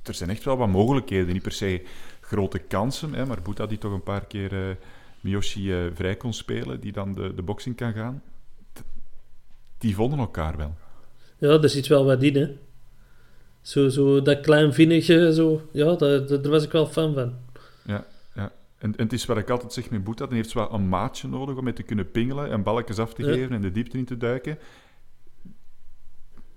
[0.02, 1.32] er zijn echt wel wat mogelijkheden.
[1.32, 1.86] Niet per se
[2.28, 4.74] grote kansen, hè, maar Boeta die toch een paar keer uh,
[5.20, 8.22] Miyoshi uh, vrij kon spelen, die dan de, de boxing kan gaan.
[9.78, 10.76] Die vonden elkaar wel.
[11.38, 12.56] Ja, er zit wel wat in, hè.
[13.60, 15.62] Zo, zo dat klein vinnige, zo.
[15.72, 17.34] Ja, daar, daar was ik wel fan van.
[17.84, 18.52] Ja, ja.
[18.78, 20.88] En, en het is wat ik altijd zeg met Boeta, dan heeft ze wel een
[20.88, 23.32] maatje nodig om mee te kunnen pingelen en balkjes af te ja.
[23.32, 24.58] geven en de diepte in te duiken.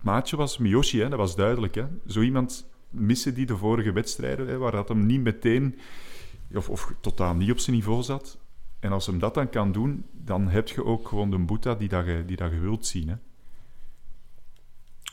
[0.01, 1.75] Maatje was Miyoshi, hè, dat was duidelijk.
[1.75, 1.85] Hè.
[2.07, 5.79] Zo iemand missen die de vorige wedstrijden, hè, waar dat hem niet meteen,
[6.53, 8.37] of, of totaal niet op zijn niveau zat.
[8.79, 11.89] En als hem dat dan kan doen, dan heb je ook gewoon de Boeta die
[11.89, 13.09] dat je, die dat je wilt zien.
[13.09, 13.15] Hè.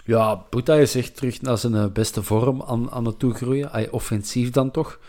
[0.04, 3.70] Ja, Boeta is echt terug naar zijn eh, beste vorm aan, aan het toegroeien.
[3.70, 5.00] Ay, offensief dan toch.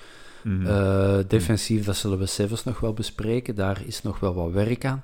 [0.43, 0.65] Mm -hmm.
[0.65, 3.55] uh, defensief, dat zullen we zelfs nog wel bespreken.
[3.55, 5.03] Daar is nog wel wat werk aan.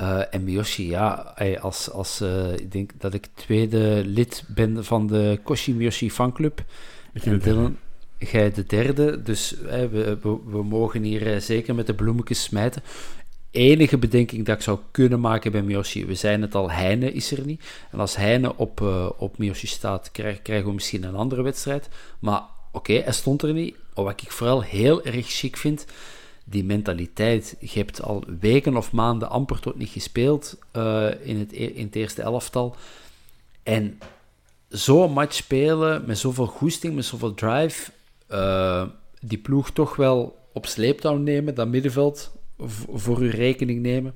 [0.00, 5.06] Uh, en Miyoshi, ja, als, als uh, ik denk dat ik tweede lid ben van
[5.06, 6.64] de Koshi Miyoshi fanclub.
[7.12, 7.76] En Dylan,
[8.18, 9.22] jij de derde.
[9.22, 9.88] Dus we,
[10.22, 12.82] we, we, mogen hier zeker met de bloemetjes smijten.
[13.50, 17.32] Enige bedenking dat ik zou kunnen maken bij Miyoshi, we zijn het al, Heine is
[17.32, 17.64] er niet.
[17.90, 21.88] En als Heine op, uh, op Miyoshi staat, krijg, krijgen we misschien een andere wedstrijd.
[22.18, 22.40] Maar
[22.72, 23.74] oké, okay, hij stond er niet.
[23.94, 25.86] Wat ik vooral heel erg chic vind,
[26.50, 27.56] die mentaliteit.
[27.60, 31.94] Je hebt al weken of maanden amper tot niet gespeeld uh, in, het, in het
[31.94, 32.76] eerste elftal.
[33.62, 33.98] En
[34.68, 37.90] zo'n match spelen met zoveel goesting, met zoveel drive,
[38.30, 38.86] uh,
[39.20, 42.32] die ploeg toch wel op sleeptouw nemen, dat middenveld
[42.92, 44.14] voor uw rekening nemen.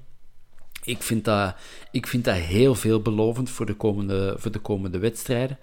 [0.85, 1.55] Ik vind dat,
[1.91, 5.59] ik vind dat heel veelbelovend voor de komende, voor de komende wedstrijden.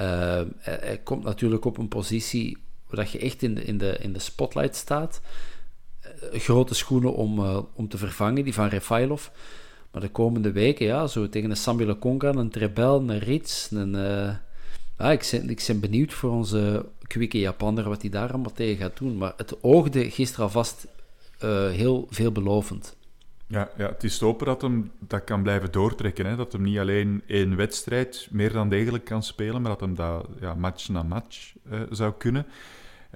[0.00, 4.12] Uh, hij komt natuurlijk op een positie waar je echt in de, in de, in
[4.12, 5.20] de spotlight staat.
[6.32, 9.28] Grote schoenen om, uh, om te vervangen, die van Refailov.
[9.90, 13.92] Maar de komende weken, ja, zo tegen een Samuel Conga, een Trebel, een Rits, een...
[14.98, 18.76] Ja, ik, ben, ik ben benieuwd voor onze kwikke Japaner wat hij daar allemaal tegen
[18.76, 19.16] gaat doen.
[19.16, 20.86] Maar het oogde gisteren alvast
[21.72, 22.96] heel veelbelovend.
[23.46, 26.26] Ja, ja, het is te hopen dat hem dat kan blijven doortrekken.
[26.26, 26.36] Hè?
[26.36, 30.28] Dat hem niet alleen één wedstrijd meer dan degelijk kan spelen, maar dat hem dat
[30.40, 31.52] ja, match na match
[31.90, 32.46] zou kunnen.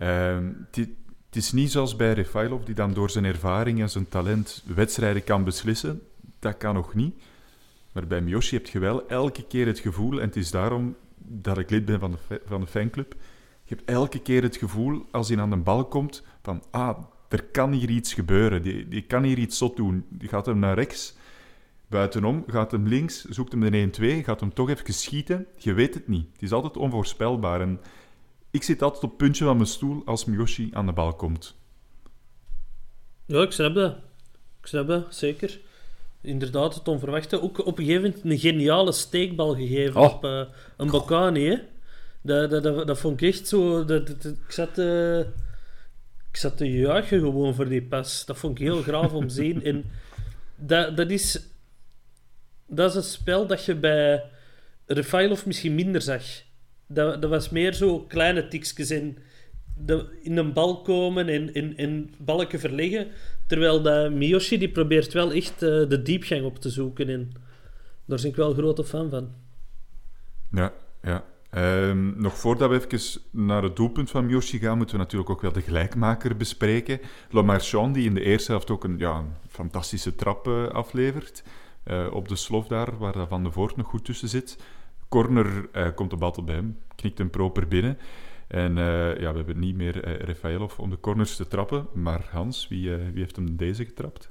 [0.03, 0.37] Uh,
[1.27, 5.25] het is niet zoals bij Refailov, die dan door zijn ervaring en zijn talent wedstrijden
[5.25, 6.03] kan beslissen.
[6.39, 7.15] Dat kan nog niet.
[7.93, 11.59] Maar bij Miyoshi heb je wel elke keer het gevoel, en het is daarom dat
[11.59, 13.15] ik lid ben van de, van de fanclub,
[13.67, 17.45] je hebt elke keer het gevoel, als hij aan de bal komt, van ah, er
[17.45, 18.63] kan hier iets gebeuren.
[18.63, 20.05] Die, die kan hier iets zot doen.
[20.09, 21.17] Die gaat hem naar rechts,
[21.89, 25.47] buitenom, gaat hem links, zoekt hem de 1-2, gaat hem toch even schieten.
[25.57, 26.27] Je weet het niet.
[26.33, 27.61] Het is altijd onvoorspelbaar.
[27.61, 27.81] En
[28.57, 31.57] ik zit altijd op het puntje van mijn stoel als Miyoshi aan de bal komt.
[33.27, 33.97] Ja, ik snap dat.
[34.61, 35.61] Ik snap dat, zeker.
[36.21, 37.43] Inderdaad, het onverwachte.
[37.43, 40.15] Ook op een gegeven moment een geniale steekbal gegeven oh.
[40.15, 40.43] op uh,
[40.77, 41.59] een Bocani, hè.
[42.21, 43.85] Dat, dat, dat, dat, vond ik echt zo...
[43.85, 44.79] Dat, dat, ik zat...
[44.79, 45.19] Uh,
[46.31, 48.25] ik zat te juichen gewoon voor die pas.
[48.25, 49.65] Dat vond ik heel graaf om te zien.
[49.65, 49.85] En
[50.57, 51.41] dat, dat, is,
[52.67, 54.25] dat is een spel dat je bij
[54.87, 56.23] Refailov misschien minder zag.
[56.87, 59.19] Dat, was meer zo kleine tikjes in,
[59.77, 63.09] de, in een bal komen en, en, en balken verleggen.
[63.47, 67.09] Terwijl dat Miyoshi die probeert wel echt uh, de diepgang op te zoeken.
[67.09, 67.33] En
[68.05, 69.31] daar ben ik wel grote fan van.
[70.51, 70.73] Ja,
[71.03, 71.25] ja.
[71.51, 75.41] Ehm, nog voordat we even naar het doelpunt van Yoshi gaan, moeten we natuurlijk ook
[75.41, 77.01] wel de gelijkmaker bespreken.
[77.31, 81.43] Le Marchand, die in de eerste helft ook een, ja, fantastische trap uh, aflevert.
[81.85, 84.59] Uh, op de slof daar, waar Van de Voort nog goed tussen zit.
[85.09, 87.99] Corner uh, komt de bal tot bij hem, knikt hem proper binnen.
[88.49, 88.77] En
[89.21, 91.87] ja, we hebben niet meer Rafaelov om de corners te trappen.
[91.93, 94.31] Maar Hans, wie, wie heeft hem deze getrapt?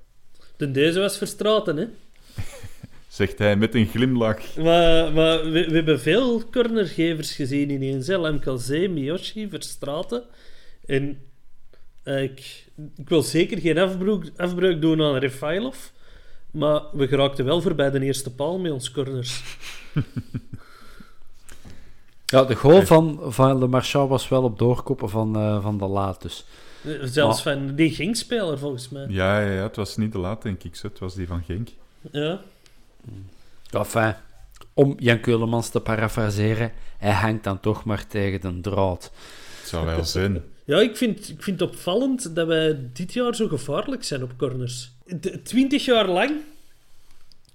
[0.57, 1.85] De deze was Verstraten, hè?
[3.07, 4.55] Zegt hij met een glimlach.
[4.55, 8.33] Maar, maar we, we hebben veel cornergevers gezien in cel.
[8.33, 10.23] MKZ, Miyoshi, Verstraten.
[10.85, 11.19] En
[12.03, 15.77] uh, ik, ik wil zeker geen afbreuk, afbreuk doen aan Refailov.
[16.51, 19.43] Maar we geraakten wel voorbij de eerste paal met ons corners.
[22.25, 25.85] ja, de goal van, van Le Marchand was wel op doorkoppen van, uh, van de
[25.85, 26.21] Laat.
[26.21, 26.45] Dus.
[27.01, 27.53] Zelfs maar...
[27.53, 29.05] van die Genk-speler, volgens mij.
[29.09, 30.77] Ja, ja, ja, het was niet de Laat, denk ik.
[30.81, 31.69] Het was die van Genk.
[32.11, 32.41] Ja.
[33.71, 34.15] Enfin,
[34.73, 39.11] om Jan Keulemans te parafraseren, hij hangt dan toch maar tegen de draad.
[39.59, 40.43] Het zou wel zijn.
[40.65, 44.31] Ja, ik vind, ik vind het opvallend dat wij dit jaar zo gevaarlijk zijn op
[44.37, 44.91] corners.
[45.43, 46.31] Twintig jaar lang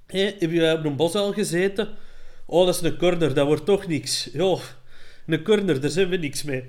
[0.07, 1.89] hè, heb je op een bos al gezeten.
[2.51, 4.29] Oh, dat is een corner, dat wordt toch niks.
[4.33, 4.57] Ja,
[5.27, 6.65] een corner, daar zijn we niks mee.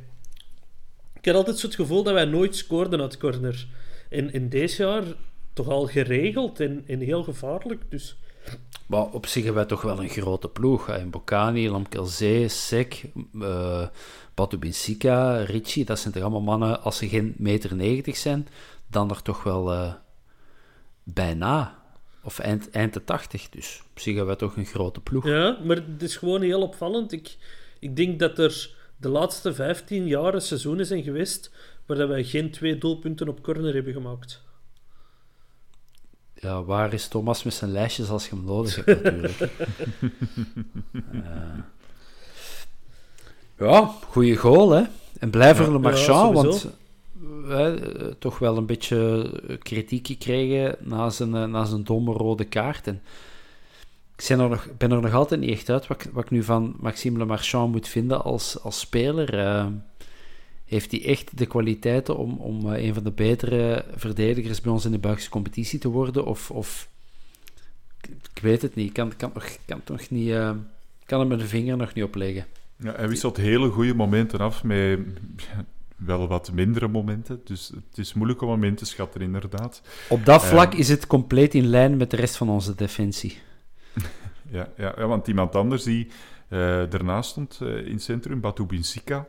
[1.14, 3.68] Ik had altijd zo het gevoel dat wij nooit scoorden uit corner.
[4.10, 5.04] En in deze jaar
[5.54, 7.82] toch al geregeld en, en heel gevaarlijk.
[7.90, 8.18] Dus
[8.86, 10.90] maar op zich hebben wij toch wel een grote ploeg.
[10.90, 13.88] In Bocani, Lamkelzee, Sek, uh,
[14.34, 15.84] Batu Binsika, Ricci.
[15.84, 18.48] Dat zijn toch allemaal mannen, als ze geen meter 90 zijn,
[18.88, 19.94] dan er toch wel uh,
[21.04, 21.81] bijna.
[22.24, 23.50] Of eind, eind de 80.
[23.50, 25.28] Dus op zich hebben toch een grote ploeg.
[25.28, 27.12] Ja, maar het is gewoon heel opvallend.
[27.12, 27.36] Ik,
[27.80, 31.52] ik denk dat er de laatste 15 jaar seizoenen zijn geweest
[31.86, 34.42] waar wij geen twee doelpunten op corner hebben gemaakt
[36.42, 39.40] ja, waar is Thomas met zijn lijstjes als je hem nodig hebt, natuurlijk.
[40.92, 41.32] uh,
[43.58, 44.84] ja, goede goal, hè.
[45.20, 46.68] En blijf er ja, Marchand, ja, want
[48.20, 52.88] toch wel een beetje kritiek gekregen na zijn, na zijn domme rode kaart.
[52.88, 53.02] En
[54.16, 56.44] ik ben er, nog, ben er nog altijd niet echt uit wat, wat ik nu
[56.44, 59.70] van Maxime Le Marchand moet vinden als, als speler.
[60.66, 64.92] Heeft hij echt de kwaliteiten om, om een van de betere verdedigers bij ons in
[64.92, 66.26] de Belgische competitie te worden?
[66.26, 66.90] Of, of
[68.34, 68.88] ik weet het niet.
[68.88, 69.32] Ik kan, kan,
[69.66, 70.52] kan, nog niet, uh,
[71.06, 72.46] kan met de vinger nog niet opleggen.
[72.76, 75.00] Ja, hij wisselt hele goede momenten af met
[76.06, 77.42] wel wat mindere momenten.
[77.44, 79.82] Dus het is moeilijk om hem in te schatten, inderdaad.
[80.10, 83.38] Op dat vlak uh, is het compleet in lijn met de rest van onze defensie.
[84.50, 86.08] ja, ja, ja, want iemand anders die
[86.50, 89.28] uh, ernaast stond in het centrum, Batu Binsika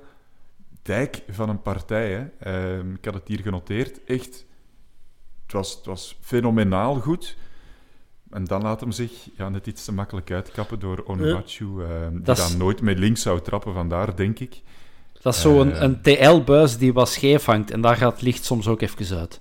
[0.83, 2.31] dijk van een partij.
[2.39, 2.79] Hè.
[2.79, 4.05] Uh, ik had het hier genoteerd.
[4.05, 4.47] Echt,
[5.43, 7.37] het was, het was fenomenaal goed.
[8.31, 12.35] En dan laat hem zich ja, net iets te makkelijk uitkappen door Onuachu, uh, die
[12.35, 14.63] dan nooit met links zou trappen, vandaar denk ik.
[15.23, 15.83] Dat is zo een, ehm.
[15.83, 19.41] een TL-buis die wat scheef hangt en daar gaat het licht soms ook even uit.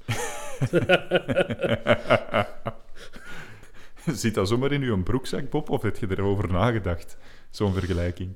[4.22, 7.18] Zit dat zomaar in uw broekzak, Bob, of heb je erover nagedacht?
[7.50, 8.36] Zo'n vergelijking.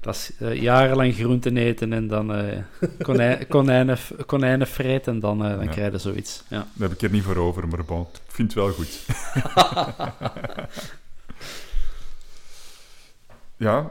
[0.00, 2.58] Dat is uh, jarenlang groenten eten en dan uh,
[3.02, 5.70] konijn, konijnen, konijnen vreten en dan, dan ja.
[5.70, 6.42] krijg je zoiets.
[6.48, 6.56] Ja.
[6.56, 9.00] Daar heb ik er niet voor over, maar bon, ik vind het wel goed.
[13.66, 13.90] ja.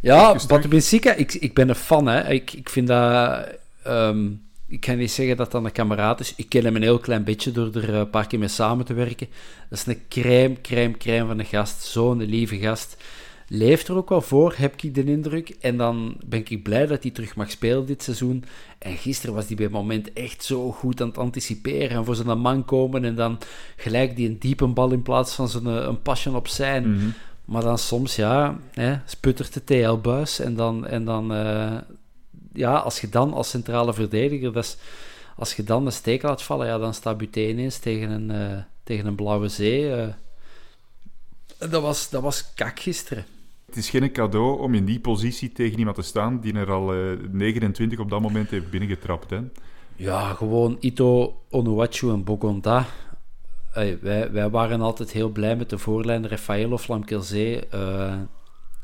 [0.00, 2.06] Ja, Batubinsika, ik, ik ben een fan.
[2.06, 2.30] Hè.
[2.30, 3.48] Ik, ik vind dat...
[3.86, 6.34] Um, ik kan niet zeggen dat dat een kameraad is.
[6.36, 8.94] Ik ken hem een heel klein beetje door er een paar keer mee samen te
[8.94, 9.26] werken.
[9.68, 11.82] Dat is een crème, crème, crème van een gast.
[11.82, 12.96] Zo'n lieve gast
[13.52, 15.56] leeft er ook wel voor, heb ik de indruk.
[15.60, 18.44] En dan ben ik blij dat hij terug mag spelen dit seizoen.
[18.78, 22.14] En gisteren was hij bij het moment echt zo goed aan het anticiperen en voor
[22.14, 23.38] zijn man komen en dan
[23.76, 26.94] gelijk die een diepe bal in plaats van zijn een passion op zijn.
[26.94, 27.08] Mhm.
[27.50, 31.76] Maar dan soms, ja, hè, sputtert de TL-buis en dan, en dan uh,
[32.52, 34.76] ja, als je dan als centrale verdediger, dat is,
[35.36, 38.58] als je dan de steek laat vallen, ja, dan staat Buté ineens tegen een, uh,
[38.82, 39.96] tegen een blauwe zee.
[39.96, 40.06] Uh,
[41.70, 43.24] dat was, dat was kak gisteren.
[43.66, 46.94] Het is geen cadeau om in die positie tegen iemand te staan die er al
[46.94, 49.30] uh, 29 op dat moment heeft binnengetrapt.
[49.30, 49.40] Hè?
[49.96, 52.86] Ja, gewoon Ito, Onuachu en Bogonda.
[53.72, 58.12] Wij, waren altijd heel blij met de voorlijn Rafaelov, Lamkelzee uh,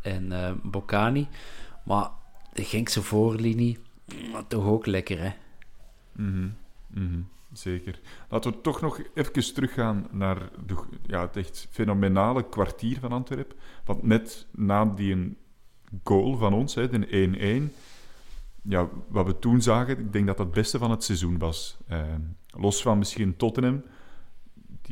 [0.03, 1.29] en uh, Bocani.
[1.85, 2.11] Maar
[2.53, 3.79] de Genkse voorlinie,
[4.49, 5.31] toch ook lekker, hè?
[6.13, 6.55] Mm
[6.93, 7.29] -hmm.
[7.53, 8.01] Zeker.
[8.29, 10.75] Laten we toch nog even teruggaan naar de,
[11.07, 13.57] ja, het echt fenomenale kwartier van Antwerpen.
[13.85, 15.37] Want net na die
[16.05, 17.75] goal van ons, hè, de 1-1,
[18.63, 21.77] ja, wat we toen zagen, ik denk dat dat het beste van het seizoen was.
[21.87, 22.03] Eh,
[22.51, 23.83] los van misschien Tottenham,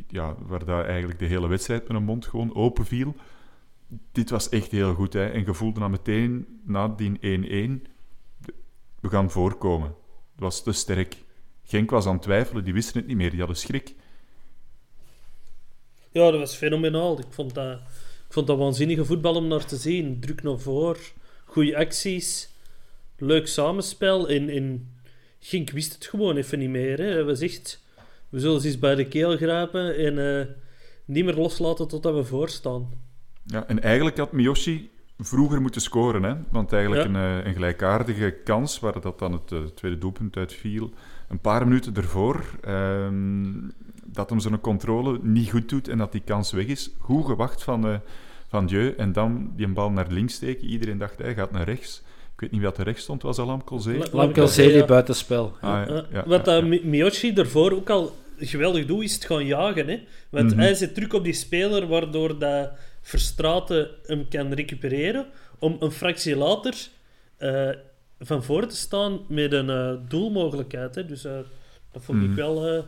[0.07, 3.15] ja, waar daar eigenlijk de hele wedstrijd met een mond gewoon open viel.
[4.11, 5.13] dit was echt heel goed.
[5.13, 5.25] Hè.
[5.25, 7.17] En je voelde dan meteen, na die
[7.81, 7.89] 1-1,
[8.99, 9.87] we gaan voorkomen.
[10.31, 11.15] Het was te sterk.
[11.63, 13.95] Genk was aan het twijfelen, die wisten het niet meer, die hadden schrik.
[16.11, 17.19] Ja, dat was fenomenaal.
[17.19, 17.79] Ik vond dat,
[18.27, 20.19] ik vond dat waanzinnige voetbal om naar te zien.
[20.19, 20.97] Druk naar voor,
[21.45, 22.49] goede acties,
[23.17, 24.29] leuk samenspel.
[24.29, 24.95] En, en
[25.39, 26.97] Gink wist het gewoon even niet meer.
[26.97, 27.23] Hè.
[27.23, 27.83] Was echt,
[28.35, 30.45] we zullen ze eens bij de keel grijpen en uh,
[31.05, 32.89] niet meer loslaten totdat we voorstaan.
[33.43, 36.23] Ja, en eigenlijk had Miyoshi vroeger moeten scoren.
[36.23, 36.33] Hè?
[36.51, 40.53] Want eigenlijk een, eh, een, gelijkaardige kans, waar dat dan het uh, tweede doelpunt uit
[40.53, 40.91] viel,
[41.27, 43.53] een paar minuten ervoor, ehm,
[44.05, 46.89] dat hem zijn controle niet goed doet en dat die kans weg is.
[46.99, 47.95] Goed gewacht van, uh,
[48.47, 50.67] van Dieu en dan die een bal naar links steken.
[50.67, 52.01] Iedereen dacht, hij gaat naar rechts.
[52.33, 54.01] Ik weet niet wie dat er rechts stond, was dat Lamkelzee?
[54.11, 55.53] Lamkelzee buitenspel.
[55.61, 56.05] Ah, ja.
[56.11, 59.87] Ja, Wat ja, Miyoshi ervoor ook al geweldig doet, is het gaan jagen.
[59.87, 60.03] Hè?
[60.29, 60.59] Want mm -hmm.
[60.59, 62.71] hij zit druk op die speler, waardoor dat
[63.01, 65.25] Verstraten hem kan recupereren,
[65.59, 66.87] om een fractie later
[67.39, 67.69] uh,
[68.19, 70.95] van voor te staan met een uh, doelmogelijkheid.
[70.95, 71.05] Hè.
[71.05, 71.31] Dus uh,
[71.91, 72.29] dat vond mm.
[72.29, 72.85] ik wel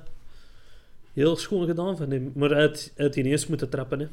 [1.14, 2.32] heel schoon gedaan van hem.
[2.36, 4.00] Maar uit, uit ineens moeten trappen.
[4.00, 4.08] Hè.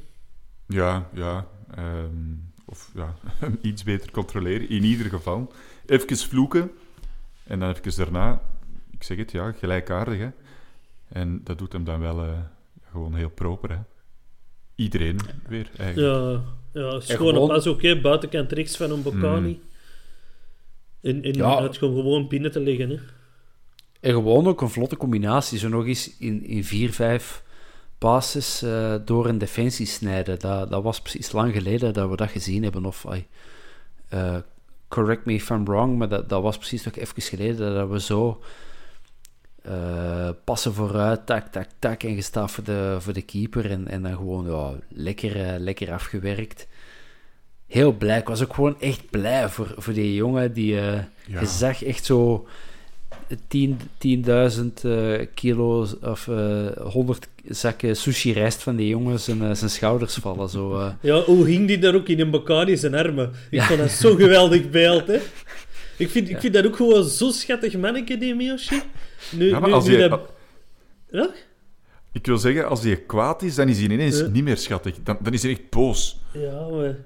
[0.67, 1.47] Ja, ja.
[1.79, 3.15] Um, of ja,
[3.63, 4.69] iets beter controleren.
[4.69, 5.53] In ieder geval.
[5.87, 6.71] Even vloeken.
[7.45, 8.41] En dan even daarna,
[8.91, 10.19] ik zeg het, ja, gelijkaardig.
[10.19, 10.29] Hè.
[11.09, 12.27] En dat doet hem dan wel
[12.91, 13.71] gewoon heel proper.
[13.71, 13.79] Hè
[14.75, 16.43] iedereen weer, eigenlijk.
[16.73, 17.49] Ja, ja schoon gewoon...
[17.49, 19.51] pas ook, hè, buitenkant rechts van een Bocani.
[19.51, 19.61] Mm.
[21.01, 21.63] En, en ja.
[21.63, 22.99] het gewoon gewoon binnen te liggen, hè.
[24.01, 25.59] En gewoon ook een vlotte combinatie.
[25.59, 27.43] Zo nog eens in, in vier, vijf
[27.99, 30.39] passes uh, door een defensie snijden.
[30.39, 32.85] Dat, dat was precies lang geleden dat we dat gezien hebben.
[32.85, 33.07] Of,
[34.15, 34.37] uh,
[34.89, 38.01] correct me if I'm wrong, maar dat, dat was precies nog even geleden dat we
[38.01, 38.43] zo
[39.69, 42.03] uh, passen vooruit, tak, tak, tak.
[42.03, 43.71] En gestaan voor de, voor de keeper.
[43.71, 46.67] En, en dan gewoon ja, lekker, uh, lekker afgewerkt.
[47.67, 48.19] Heel blij.
[48.19, 50.53] Ik was ook gewoon echt blij voor, voor die jongen.
[50.53, 50.93] Die, uh,
[51.27, 51.41] ja.
[51.41, 52.47] Je zag echt zo
[53.29, 53.37] 10.000
[53.99, 54.19] 10,
[55.35, 56.29] kilo of
[56.79, 60.49] 100 zakken sushi-rijst van die jongen zijn, zijn schouders vallen.
[60.49, 63.33] Zo, Ja, hoe hing die daar ook in een Bacani zijn armen?
[63.51, 63.65] Ik ja.
[63.65, 65.19] vond dat zo'n geweldig beeld, hè?
[65.97, 68.81] Ik vind, ik vind dat ook gewoon zo schattig manneke, die Miyoshi.
[69.33, 70.09] Nu, ja, maar nu, als nu je...
[70.09, 70.33] dat...
[71.11, 71.31] Ja?
[72.13, 74.27] Ik wil zeggen, als hij kwaad is, dan is hij ineens ja.
[74.27, 74.95] niet meer schattig.
[75.03, 76.21] Dan, dan is hij echt boos.
[76.33, 76.97] Ja, maar...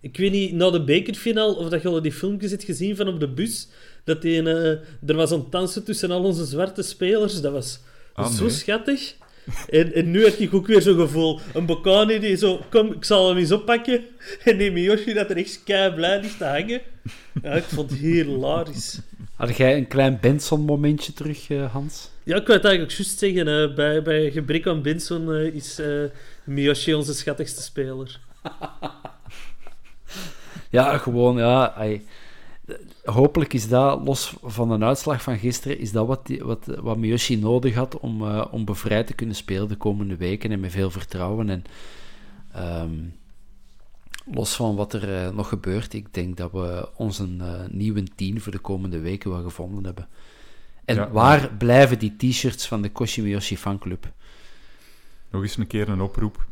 [0.00, 3.08] Ik weet niet, na de bekerfinale, of dat je al die filmpjes hebt gezien van
[3.08, 3.68] op de bus,
[4.04, 4.66] dat die, uh,
[5.06, 7.40] er was een dansen tussen al onze zwarte spelers.
[7.40, 7.80] Dat was
[8.12, 8.52] ah, zo nee.
[8.52, 9.14] schattig.
[9.68, 11.40] En, en, nu heb ik ook weer zo'n gevoel.
[11.52, 14.04] Een Bocani die zo, kom, ik zal hem eens oppakken.
[14.44, 16.80] En die Miyoshi dat er echt kei blij ligt te hangen.
[17.42, 19.00] Ja, ik vond het hilarisch.
[19.36, 22.10] Had jij een klein Benson-momentje terug, uh, Hans?
[22.22, 23.48] Ja, ik wou het eigenlijk juist zeggen.
[23.48, 25.80] Uh, bij, bij gebrek aan Benson uh, is
[26.44, 28.20] Miyoshi onze schattigste speler.
[30.70, 31.84] ja, gewoon, ja...
[31.84, 32.06] I,
[33.04, 36.96] hopelijk is dat, los van een uitslag van gisteren, is dat wat, die, wat, wat
[36.96, 40.70] Miyoshi nodig had om, uh, om bevrijd te kunnen spelen de komende weken en met
[40.70, 41.50] veel vertrouwen.
[41.50, 41.64] En
[42.82, 43.14] um,
[44.34, 48.04] los van wat er uh, nog gebeurt, ik denk dat we ons een uh, nieuwe
[48.14, 50.08] team voor de komende weken wel gevonden hebben.
[50.84, 51.48] En ja, waar ja.
[51.58, 54.12] blijven die t-shirts van de Koshi Miyoshi fanclub?
[55.30, 56.46] Nog eens een keer een oproep.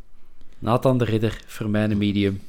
[0.59, 2.41] Nathan de Ridder, voor mijn medium.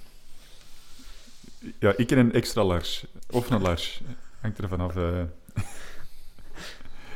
[1.79, 3.07] Ja, ik en een extra large.
[3.31, 4.03] Of een large.
[4.41, 4.97] Hangt er vanaf.
[4.97, 5.23] Uh...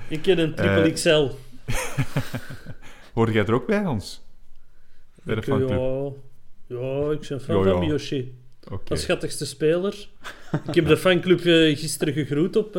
[0.09, 1.29] ik ken een triple uh, XL.
[3.15, 4.21] Hoorde jij er ook bij, Hans?
[5.23, 6.11] Bij de ik, ja,
[6.67, 8.35] ja, ik ben fan van Miyoshi.
[8.65, 8.79] Okay.
[8.89, 10.09] Als schattigste speler.
[10.67, 12.79] ik heb de fanclub uh, gisteren gegroet op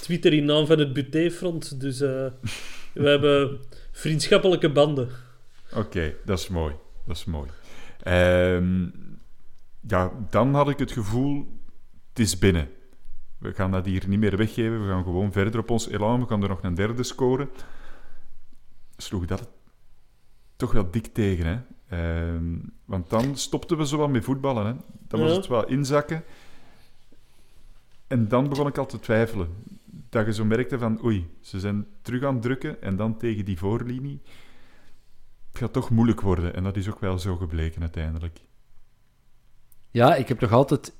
[0.00, 1.80] Twitter in naam van het Buté-front.
[1.80, 3.60] Dus we hebben
[3.92, 5.08] vriendschappelijke banden.
[5.70, 6.74] Oké, okay, dat is mooi.
[7.06, 7.48] Dat is mooi.
[8.06, 8.92] Um,
[9.86, 11.60] ja, dan had ik het gevoel,
[12.08, 12.68] het is binnen.
[13.38, 14.86] We gaan dat hier niet meer weggeven.
[14.86, 16.20] We gaan gewoon verder op ons elan.
[16.20, 17.48] We gaan er nog een derde scoren.
[18.96, 19.48] Sloeg dat
[20.56, 21.58] toch wel dik tegen, hè?
[21.92, 22.40] Uh,
[22.84, 24.74] want dan stopten we zo wat met voetballen, hè?
[25.08, 26.24] Dan was het wel inzakken.
[28.06, 29.48] En dan begon ik al te twijfelen.
[30.08, 32.82] Dat je zo merkte van, oei, ze zijn terug aan het drukken.
[32.82, 34.20] En dan tegen die voorlinie.
[35.48, 36.54] Het gaat toch moeilijk worden.
[36.54, 38.40] En dat is ook wel zo gebleken uiteindelijk.
[39.94, 40.92] Ja, ik heb toch altijd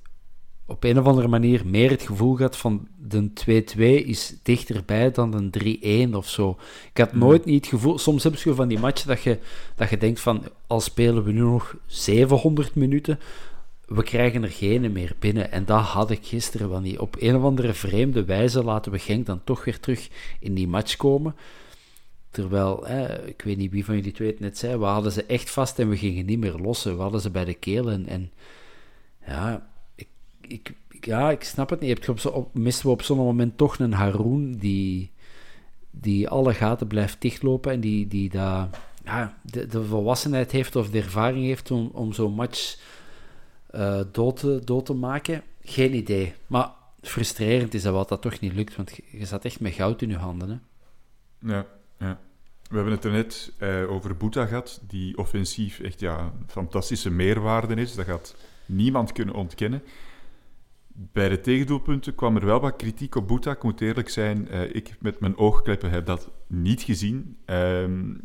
[0.67, 3.31] op een of andere manier meer het gevoel gehad van de
[3.77, 6.59] 2-2 is dichterbij dan de 3-1 of zo.
[6.93, 7.99] Ik had nooit niet het gevoel...
[7.99, 9.39] Soms heb je van die matchen dat je,
[9.75, 13.19] dat je denkt van, al spelen we nu nog 700 minuten,
[13.87, 15.53] we krijgen er geen meer binnen.
[15.53, 16.99] En dat had ik gisteren wel niet.
[16.99, 20.09] Op een of andere vreemde wijze laten we Genk dan toch weer terug
[20.41, 21.37] in die match komen.
[22.31, 22.89] Terwijl,
[23.27, 25.79] ik weet niet wie van jullie twee het net zei, we hadden ze echt vast
[25.79, 26.97] en we gingen niet meer lossen.
[26.97, 28.07] We hadden ze bij de kelen.
[28.07, 28.31] En
[29.27, 30.09] ja, ik,
[30.41, 31.89] ik, ja, ik snap het niet.
[31.89, 35.13] Je hebt op, misten we op zo'n moment toch een Haroon die,
[35.91, 38.69] die alle gaten blijft dichtlopen en die, die daar
[39.05, 42.79] ja, de, de, volwassenheid heeft of de ervaring heeft om, om zo'n match
[43.75, 45.43] uh, dood, te, te maken.
[45.63, 46.35] Geen idee.
[46.47, 46.71] Maar
[47.01, 50.09] frustrerend is dat wat dat toch niet lukt, want je zat echt met goud in
[50.09, 50.49] je handen.
[50.49, 50.57] Hè?
[51.55, 51.67] Ja,
[51.99, 52.19] ja.
[52.69, 57.75] We hebben het er net uh, over Boeta gehad, die offensief echt ja, fantastische meerwaarde
[57.75, 57.95] is.
[57.95, 58.35] Dat gaat
[58.67, 59.83] niemand kunnen ontkennen.
[61.13, 63.53] Bij de tegendoelpunten kwam er wel wat kritiek op Boeta.
[63.53, 67.37] Ik moet eerlijk zijn, uh, ik met mijn oogkleppen heb dat niet gezien.
[67.47, 68.21] Um,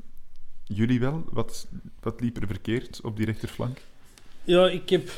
[0.64, 1.24] jullie wel?
[1.30, 1.68] Wat,
[2.00, 3.78] wat liep er verkeerd op die rechterflank?
[4.44, 5.10] Ja, ik heb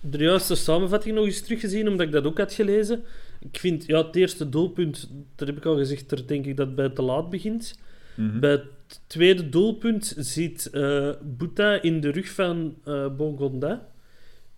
[0.00, 3.02] de juiste samenvatting nog eens teruggezien, omdat ik dat ook had gelezen.
[3.40, 6.66] Ik vind, ja, het eerste doelpunt, dat heb ik al gezegd, daar denk ik dat
[6.66, 7.78] het bij te laat begint.
[8.14, 8.40] Mhm.
[8.40, 13.88] Bij het tweede doelpunt ziet uh, Bouta in de rug van uh, Bongonda.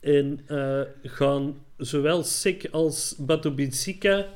[0.03, 4.27] En uh, gaan zowel Sek als Batobinsika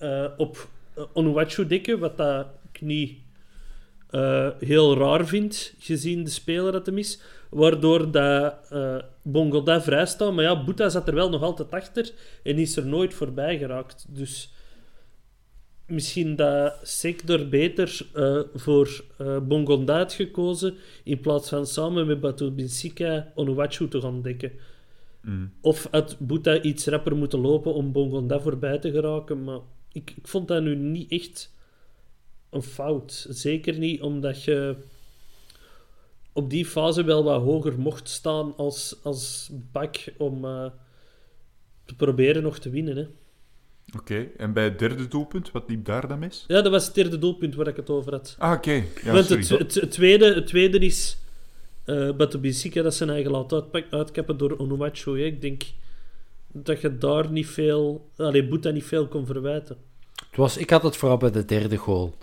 [0.00, 0.68] uh, op
[1.12, 3.18] Onuachu dekken, wat dat ik niet
[4.58, 7.20] heel raar vind, gezien de speler dat hem is.
[7.50, 10.32] Waardoor dat uh, Bongoda vrij staat.
[10.32, 14.06] Maar ja, Boeta zat er wel nog altijd achter en is er nooit voorbij geraakt.
[14.08, 14.52] Dus
[15.86, 18.00] misschien dat Sector beter
[18.54, 24.22] voor uh, Bongonda had gekozen in plaats van samen met Batu Binsika Onuwachu te gaan
[24.22, 24.52] dekken.
[25.22, 25.52] Mm.
[25.60, 29.44] Of had Boeta iets rapper moeten lopen om Bongonda voorbij te geraken.
[29.44, 29.60] Maar
[29.92, 31.54] ik, ik vond dat nu niet echt
[32.50, 33.26] een fout.
[33.28, 34.76] Zeker niet omdat je
[36.32, 40.66] op die fase wel wat hoger mocht staan als, als bak om uh,
[41.84, 42.96] te proberen nog te winnen.
[42.96, 43.06] Hè.
[43.96, 46.44] Oké, en bij het derde doelpunt, wat liep daar dan mis?
[46.48, 48.36] Ja, dat was het derde doelpunt waar ik het over had.
[48.38, 48.84] Ah, oké.
[49.04, 51.16] Ja, Want het, het, het, tweede, het tweede is
[51.88, 55.14] uh, Batubisika dat zijn eigen laat uitkappen door Onumacho.
[55.14, 55.62] Ik denk
[56.52, 58.08] dat je daar niet veel...
[58.16, 59.76] Allee, Boeta niet veel kon verwijten.
[60.14, 62.14] Het was, ik had het vooral bij de derde goal.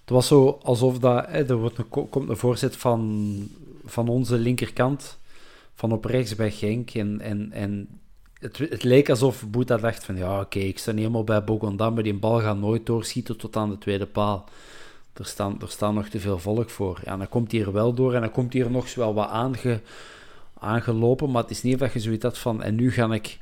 [0.00, 3.48] Het was zo alsof dat, hè, er wordt een, komt een voorzet van,
[3.84, 5.18] van onze linkerkant,
[5.74, 6.90] van op rechts bij Genk.
[6.90, 7.88] En, en, en
[8.38, 11.94] het, het leek alsof Boeta dacht van, ja oké, ik sta niet helemaal bij Bogondam,
[11.94, 14.48] maar die bal gaat nooit doorschieten tot aan de tweede paal.
[15.14, 17.00] Er staan, er staan nog te veel volk voor.
[17.04, 19.28] Ja, dan komt hij er wel door en dan komt hij er nog wel wat
[19.28, 19.80] aange,
[20.58, 23.40] aangelopen, maar het is niet dat je zoiets had van, en nu ga ik,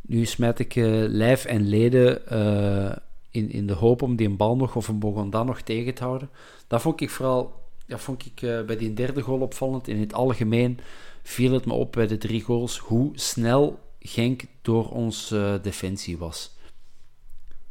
[0.00, 2.22] nu smijt ik uh, lijf en leden...
[2.32, 2.96] Uh,
[3.30, 6.30] in, in de hoop om die bal nog of een Bogonda nog tegen te houden.
[6.66, 9.88] Dat vond ik vooral dat vond ik, uh, bij die derde goal opvallend.
[9.88, 10.78] In het algemeen
[11.22, 16.54] viel het me op bij de drie goals hoe snel Genk door ons defensie was.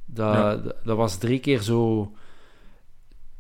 [0.06, 0.56] Dat, ja.
[0.84, 2.12] dat was drie keer zo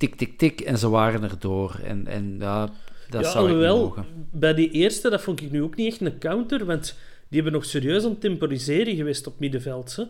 [0.09, 1.79] tik, tik, tik en ze waren erdoor.
[1.83, 2.69] En, en ja,
[3.09, 6.01] dat ja, zou alhoewel, ik bij die eerste, dat vond ik nu ook niet echt
[6.01, 6.97] een counter, want
[7.27, 9.95] die hebben nog serieus aan het temporiseren geweest op middenveld.
[9.95, 10.03] Hè?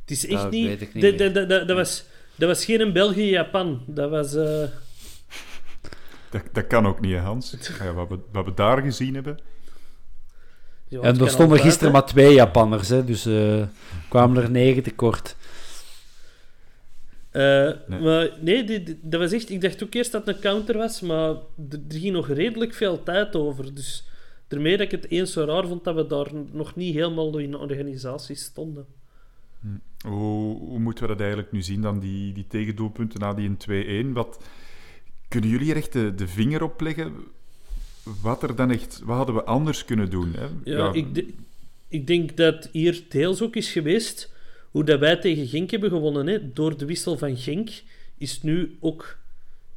[0.00, 0.94] Het is echt niet...
[0.94, 1.18] niet
[1.48, 2.04] dat, was,
[2.34, 3.82] dat was geen België-Japan.
[3.86, 4.34] Dat was...
[4.34, 4.62] Uh...
[6.30, 7.56] Dat, dat kan ook niet, Hans.
[7.82, 9.38] Ja, wat, we, wat we daar gezien hebben...
[10.88, 13.62] Ja, en er stonden gisteren maar twee Japanners, hè, dus uh,
[14.08, 15.36] kwamen er negen tekort.
[17.32, 18.00] Uh, nee.
[18.00, 19.50] Maar nee, die, dat was echt...
[19.50, 21.28] Ik dacht ook eerst dat het een counter was, maar
[21.70, 23.74] er, ging nog redelijk veel tijd over.
[23.74, 24.08] Dus
[24.48, 27.50] daarmee dat ik het eens zo raar vond dat we daar nog niet helemaal in
[27.50, 28.86] de organisatie stonden.
[29.60, 30.08] Hm.
[30.08, 33.56] Hoe, hoe, moeten we dat eigenlijk nu zien, dan die, die tegendoelpunten na die
[34.06, 34.12] 2-1?
[34.12, 34.44] Wat,
[35.28, 37.12] kunnen jullie er echt de, de vinger op leggen?
[38.22, 40.32] Wat, er dan echt, wat hadden we anders kunnen doen?
[40.32, 40.44] Hè?
[40.44, 40.92] Ja, ja.
[40.92, 41.24] Ik,
[41.88, 44.29] ik denk dat hier deels ook is geweest
[44.70, 46.26] hoe dat wij tegen Genk hebben gewonnen.
[46.26, 46.52] Hè?
[46.52, 47.70] Door de wissel van Genk
[48.18, 49.18] is nu ook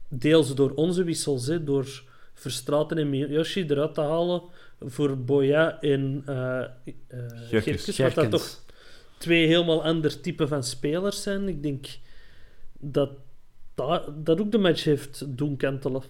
[0.08, 1.64] deels door onze wissels, hè?
[1.64, 4.42] door Verstraten en Yoshi eruit te halen
[4.82, 6.94] voor Boya en uh, uh,
[7.50, 8.64] Gerkes, wat dat toch
[9.18, 11.48] twee helemaal ander type van spelers zijn.
[11.48, 11.86] Ik denk
[12.80, 13.10] dat
[13.74, 16.04] dat, dat ook de match heeft doen kantelen.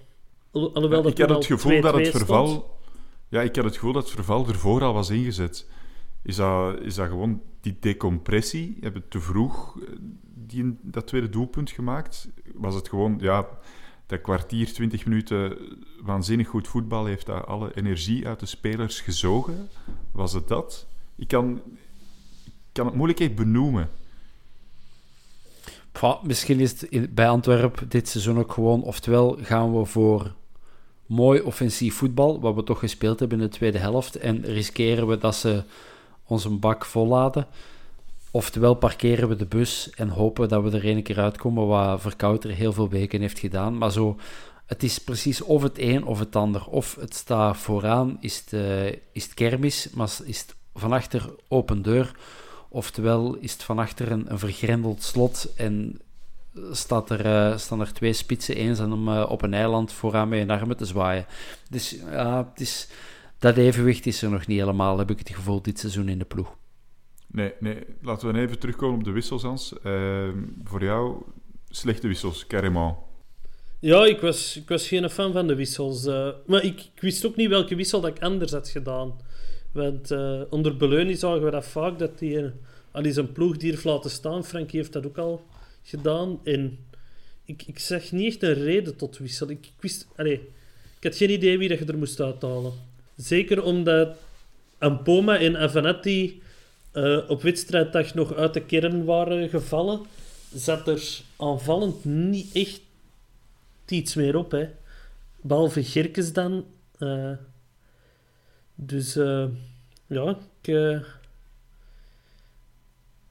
[0.52, 2.80] Alhoewel dat ik had het gevoel dat het verval...
[3.30, 5.70] Ja, ik had het gevoel dat het verval ervoor al was ingezet.
[6.24, 8.78] Is dat, is dat gewoon die decompressie?
[8.80, 9.88] Hebben te vroeg eh,
[10.34, 12.30] die, dat tweede doelpunt gemaakt?
[12.54, 13.48] Was het gewoon, ja,
[14.06, 15.58] dat kwartier, twintig minuten
[16.02, 19.70] waanzinnig goed voetbal heeft dat alle energie uit de spelers gezogen?
[20.12, 20.88] Was het dat?
[21.16, 21.62] Ik kan,
[22.72, 23.90] kan het moeilijk echt benoemen.
[26.24, 30.34] misschien is het bij Antwerpen dit seizoen ook gewoon, oftewel gaan we voor
[31.06, 35.18] mooi offensief voetbal, wat we toch gespeeld hebben in de tweede helft, en riskeren we
[35.18, 35.64] dat ze
[36.28, 37.48] ons een bak volladen.
[38.32, 42.50] Oftewel parkeren we de bus en hopen dat we er een keer uitkomen, wat Verkouter
[42.50, 43.78] heel veel weken heeft gedaan.
[43.78, 44.18] Maar zo,
[44.66, 46.66] het is precies of het een of het ander.
[46.68, 51.36] Of het staat vooraan, is het, eh, is het kermis, maar is het van achter
[51.48, 52.16] open deur.
[52.70, 56.02] Oftewel is het van achter een, een vergrendeld slot en
[56.72, 60.40] staat er, eh, staan er twee spitsen eens om eh, op een eiland vooraan met
[60.40, 61.26] hun armen te zwaaien.
[61.70, 62.88] Dus ja, het is,
[63.44, 66.26] dat evenwicht is er nog niet helemaal, heb ik het gevoel, dit seizoen in de
[66.26, 66.56] ploeg.
[67.28, 67.78] Nee, nee.
[68.02, 69.74] laten we even terugkomen op de wissels, Hans.
[69.84, 71.16] Ehm, voor jou,
[71.70, 72.96] slechte wissels, carrément.
[73.80, 76.06] Ja, ik was, ik was geen fan van de wissels.
[76.06, 79.14] eh, maar ik, ik wist ook niet welke wissel dat ik anders had gedaan.
[79.72, 82.52] Want eh, onder Beleunie zagen we dat vaak, dat hij uh,
[82.92, 84.46] al eens een ploeg die heeft laten staan.
[84.46, 85.46] Frankie heeft dat ook al
[85.84, 86.40] gedaan.
[86.44, 86.78] En
[87.46, 89.50] ik, ik zag niet echt een reden tot wissel.
[89.50, 90.08] Ik, ik wist...
[90.16, 90.42] Allee,
[90.98, 92.93] ik had geen idee wie dat je er moest uithalen.
[93.16, 94.18] Zeker omdat
[94.78, 96.42] Ampoma en Avenatti
[96.92, 100.02] eh, op wedstrijddag nog uit de kern waren gevallen,
[100.54, 102.82] zat er aanvallend niet echt
[103.88, 104.52] iets meer op.
[104.52, 104.70] Hè.
[105.42, 106.66] Behalve Gerkes dan.
[106.98, 107.32] Eh,
[108.76, 109.46] dus eh,
[110.08, 110.68] ja, ik,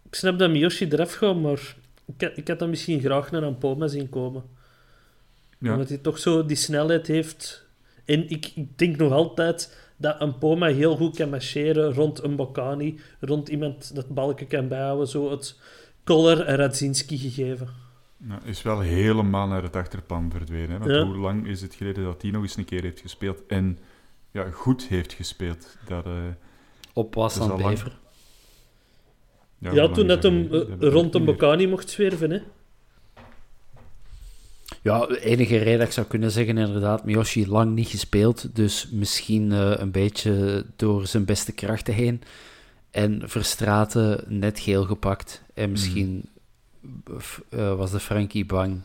[0.09, 1.75] ik snap dat Miyoshi eraf gaat, maar
[2.17, 4.43] ik, had- ik had dan misschien graag naar Ampoma zien komen.
[5.59, 5.73] Ja.
[5.73, 7.62] Omdat hij toch zo die snelheid heeft.
[8.05, 12.37] En ik, ik denk nog altijd dat een Poma heel goed kan marcheren rond een
[12.37, 15.09] Bocani, rond iemand dat balken kan bijhouden.
[15.09, 15.59] Zo het
[16.05, 17.69] Koller en Radzinski gegeven.
[18.17, 20.71] Nou, is wel helemaal naar het achterplan verdwenen.
[20.71, 20.79] Hè?
[20.79, 21.05] Want Ja.
[21.05, 23.79] hoe lang is het geleden dat hij nog eens een keer heeft gespeeld en
[24.31, 25.77] ja, goed heeft gespeeld?
[25.89, 26.13] Dat, eh,
[26.93, 27.71] Op was aan al lang.
[27.71, 27.99] Bever.
[29.59, 31.25] ja, toen dat hem eh, rond een.
[31.25, 32.31] Bocani mocht zwerven.
[32.31, 32.39] Hè.
[34.83, 38.89] Ja, de enige reden dat ik zou kunnen zeggen, inderdaad, Miyoshi lang niet gespeeld, dus
[38.93, 42.23] misschien eh, een beetje door zijn beste krachten heen.
[42.91, 45.43] En Verstraten net geel gepakt.
[45.55, 46.29] En misschien
[47.19, 48.81] f- eh, was de Frankie bang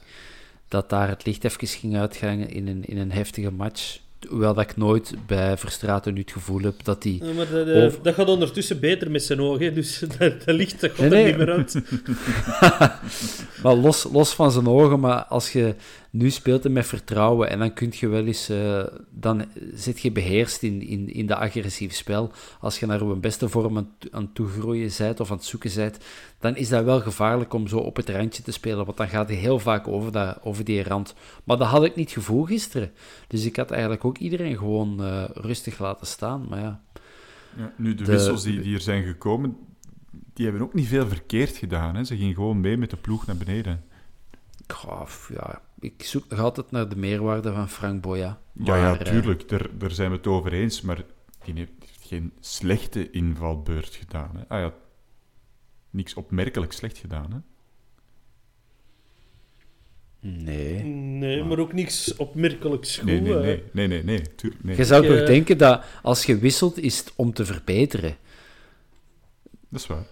[0.68, 4.00] dat daar het licht even ging uitgaan in een, in een heftige match.
[4.30, 7.20] Hoewel dat ik nooit bij Verstraten nu het gevoel heb dat hij...
[7.24, 10.82] Ja, maar dat, eh, dat gaat ondertussen beter met zijn ogen, dus dat, dat licht
[10.82, 11.82] dat Nee, er niet meer uit.
[13.64, 15.76] Maar los, los van zijn ogen, maar als je
[16.18, 20.12] nu speelt en met vertrouwen, en dan kun je wel eens, eh, dan zit je
[20.12, 22.32] beheerst in, in, in de agressief spel.
[22.60, 25.72] Als je naar je beste vorm aan, aan het toegroeien bent of aan het zoeken
[25.76, 25.98] bent,
[26.40, 29.28] dan is dat wel gevaarlijk om zo op het randje te spelen, want dan gaat
[29.28, 31.16] hij heel vaak over, dat, over die rand.
[31.44, 32.92] Maar dat had ik niet het gevoel gisteren.
[33.28, 36.46] Dus ik had eigenlijk ook iedereen gewoon eh, rustig laten staan.
[36.50, 36.82] Maar ja,
[37.58, 39.58] Ja, nu, de, De- wissels die, die er zijn gekomen,
[40.34, 41.96] die hebben ook niet veel verkeerd gedaan.
[41.96, 42.04] Hè?
[42.04, 43.84] Ze gingen gewoon mee met de ploeg naar beneden.
[44.68, 48.40] goh, ja, ik zoek nog altijd naar de meerwaarde van Frank Boya.
[48.54, 51.04] Ja, eh, tuurlijk, daar, daar zijn we het over eens, maar
[51.44, 54.32] die heeft geen slechte invalbeurt gedaan.
[54.38, 54.48] Hè?
[54.48, 54.74] Ah ja,
[55.90, 57.32] niks opmerkelijk slecht gedaan.
[57.32, 57.38] Hè?
[60.20, 60.84] nee.
[60.84, 63.06] Nee, maar ook niks opmerkelijks goed.
[63.06, 63.42] Nee, nee, hè.
[63.42, 64.78] nee, nee, nee, nee, tuurlijk, nee.
[64.78, 68.16] Je zou Ik, toch eh, denken dat als je wisselt, is het om te verbeteren.
[69.70, 70.06] Dat is waar.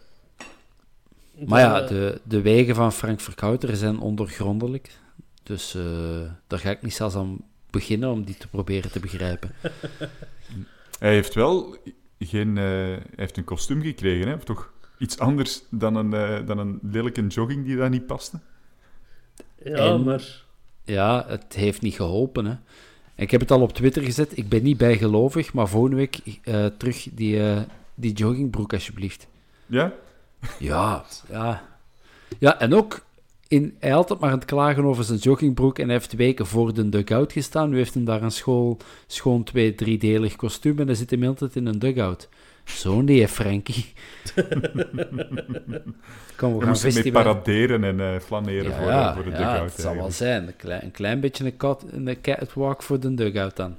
[1.48, 4.92] Maar ja, eh, de, de wegen van Frank Verkouter zijn ondergrondelijk.
[5.46, 5.84] Dus eh,
[6.48, 7.38] daar ga ik niet zelfs aan
[7.70, 9.52] beginnen om die te proberen te begrijpen.
[11.00, 11.78] Hij heeft wel
[12.20, 12.58] geen...
[12.58, 14.34] eh, hij heeft een kostuum gekregen, hè?
[14.34, 18.40] Of toch iets anders dan een, eh, dan een lelijke jogging die daar niet paste?
[19.64, 20.44] Ja, en- maar...
[20.84, 22.46] Ja, het heeft niet geholpen.
[22.46, 22.56] Hè.
[23.16, 24.38] Ik heb het al op Twitter gezet.
[24.38, 27.62] Ik ben niet bijgelovig, maar volgende week eh, terug die, eh,
[27.96, 29.28] die joggingbroek, alsjeblieft.
[29.66, 29.94] Ja?
[30.60, 31.68] Ja, ja.
[32.40, 33.06] Ja, en ook,
[33.56, 36.46] in, hij had het maar aan het klagen over zijn joggingbroek en hij heeft weken
[36.46, 37.70] voor de dugout gestaan.
[37.70, 38.78] Nu heeft hem daar een school,
[39.08, 42.30] schoon twee, driedelig kostuum en hij zit hem altijd in een dugout.
[42.64, 43.94] Zo'n die, Frankie.
[46.38, 49.72] Kom, we gaan paraderen en eh, flaneren Ja, voor, ja, voor de ja, dugout.
[49.72, 50.48] het zal wel zijn.
[50.48, 53.76] Een klein, een klein beetje een, cat, een catwalk voor de dugout dan.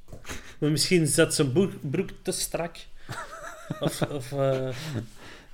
[0.58, 2.76] Maar misschien zat zijn broek, broek te strak.
[3.80, 4.68] Of, of eh,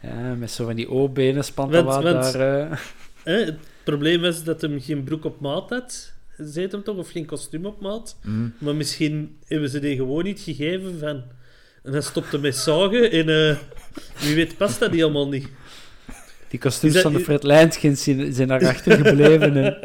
[0.00, 2.34] Ja, met zo van die O-benen spant wat daar...
[2.34, 2.78] eh.
[3.24, 6.12] Hè, het probleem was dat hem geen broek op maat had.
[6.38, 6.96] Zei hem toch?
[6.96, 8.16] Of geen kostuum op maat.
[8.22, 8.54] Mm.
[8.58, 11.22] Maar misschien hebben ze die gewoon niet gegeven van...
[11.82, 13.28] En hij stopte met zagen en...
[13.28, 13.56] eh,
[14.20, 15.48] wie weet past dat niet allemaal niet.
[16.48, 19.54] Die kostuums dat- van de Fred Lijnskins zijn, daarachter gebleven.
[19.54, 19.70] hè.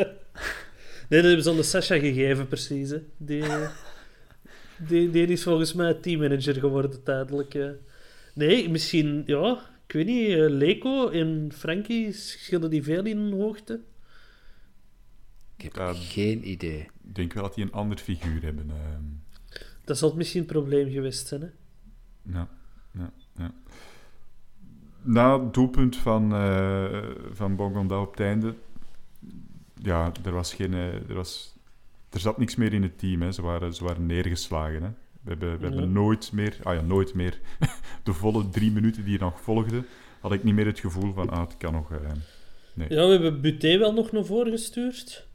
[1.10, 2.90] Nee, dat hebben ze aan de Sasha gegeven, precies.
[2.90, 2.98] Hè.
[3.18, 3.44] Die,
[4.78, 7.58] die, die is volgens mij teammanager geworden tijdelijk.
[8.34, 10.30] Nee, misschien, ja, ik weet niet.
[10.30, 13.82] eh, Leko en Frankie schilden die veel in hoogte.
[15.58, 15.94] Ik heb Ja.
[15.94, 16.80] geen idee.
[17.04, 18.70] Ik denk wel dat die een ander figuur hebben.
[18.70, 19.04] ehm.
[19.84, 21.42] Dat zal misschien het probleem geweest zijn.
[21.42, 21.48] Hè.
[22.22, 22.48] Ja,
[22.92, 23.52] ja, ja.
[25.02, 28.56] na het doelpunt van, uh, van Bongonda op het einde,
[29.82, 30.74] ja, er was geen...
[30.74, 31.56] eh, er, was,
[32.10, 33.22] er zat niks meer in het team.
[33.22, 33.32] Hè.
[33.32, 34.84] Ze, waren, ze waren neergeslagen.
[34.84, 34.90] Hè.
[35.30, 36.58] We hebben, we hebben nooit meer...
[36.64, 37.40] Ah ja, nooit meer.
[38.04, 39.86] De volle drie minuten die nog volgden,
[40.20, 41.30] had ik niet meer het gevoel van...
[41.30, 41.92] Ah, het kan nog...
[41.92, 41.98] eh,
[42.74, 42.88] nee.
[42.90, 45.28] Ja, we hebben Buté wel nog naar voren gestuurd.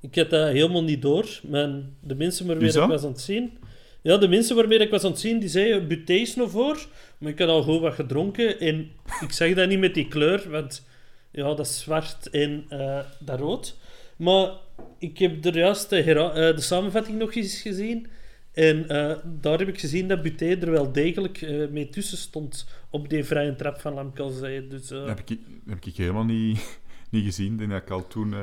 [0.00, 1.40] Ik had dat helemaal niet door.
[1.48, 1.70] Maar
[2.00, 3.58] de mensen waarmee ik was aan het zien...
[4.02, 6.86] Ja, de mensen waarmee ik was aan het zien, die zeiden Buté is naar voor.
[7.18, 8.60] Maar ik had al gewoon wat gedronken.
[8.60, 10.86] En ik zag dat niet met die kleur, want
[11.30, 13.76] ja, dat is zwart en eh, dat rood.
[14.16, 14.50] Maar
[14.98, 18.06] ik heb er juist de, hera- eh, de samenvatting nog eens gezien.
[18.52, 22.66] En eh, daar heb ik gezien dat Buté er wel degelijk eh, mee tussen stond
[22.90, 24.66] op die vrije trap van Lamkelzee.
[24.66, 26.78] Dus, eh, Dat heb ik, heb ik helemaal niet,
[27.10, 27.52] niet gezien.
[27.52, 28.38] Ik denk dat ik al toen eh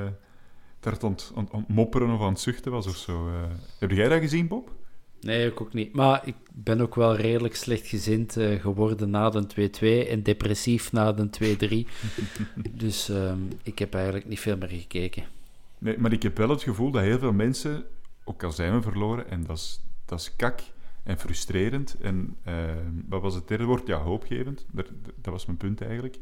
[0.80, 3.28] daar aan het mopperen of aan het zuchten was of zo.
[3.28, 3.34] eh.
[3.80, 4.72] Heb jij dat gezien, Bob?
[5.22, 5.94] Nee, ik ook niet.
[5.94, 9.70] Maar ik ben ook wel redelijk slechtgezind eh, geworden na de
[10.06, 11.88] 2-2 en depressief na de 2-3.
[12.84, 15.24] dus ehm, ik heb eigenlijk niet veel meer gekeken.
[15.78, 17.84] Nee, maar ik heb wel het gevoel dat heel veel mensen,
[18.24, 20.62] ook al zijn we verloren, en dat is, dat is kak
[21.04, 21.98] en frustrerend.
[22.02, 22.54] En eh,
[23.10, 23.88] wat was het derde woord?
[23.88, 24.66] Ja, hoopgevend.
[24.72, 26.18] Dat, dat was mijn punt eigenlijk.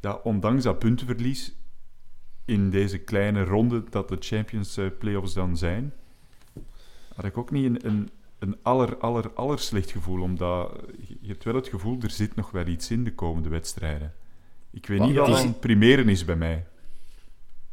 [0.00, 1.54] Dat ondanks dat puntenverlies
[2.44, 5.92] in deze kleine ronde dat de Champions eh, Playoffs dan zijn,
[7.14, 10.22] had ik ook niet een, een, een aller, aller, aller slecht gevoel.
[10.22, 10.80] Omdat
[11.20, 14.14] je hebt wel het gevoel, er zit nog wel iets in de komende wedstrijden.
[14.70, 16.66] Ik weet niet wat een primeren is bij mij.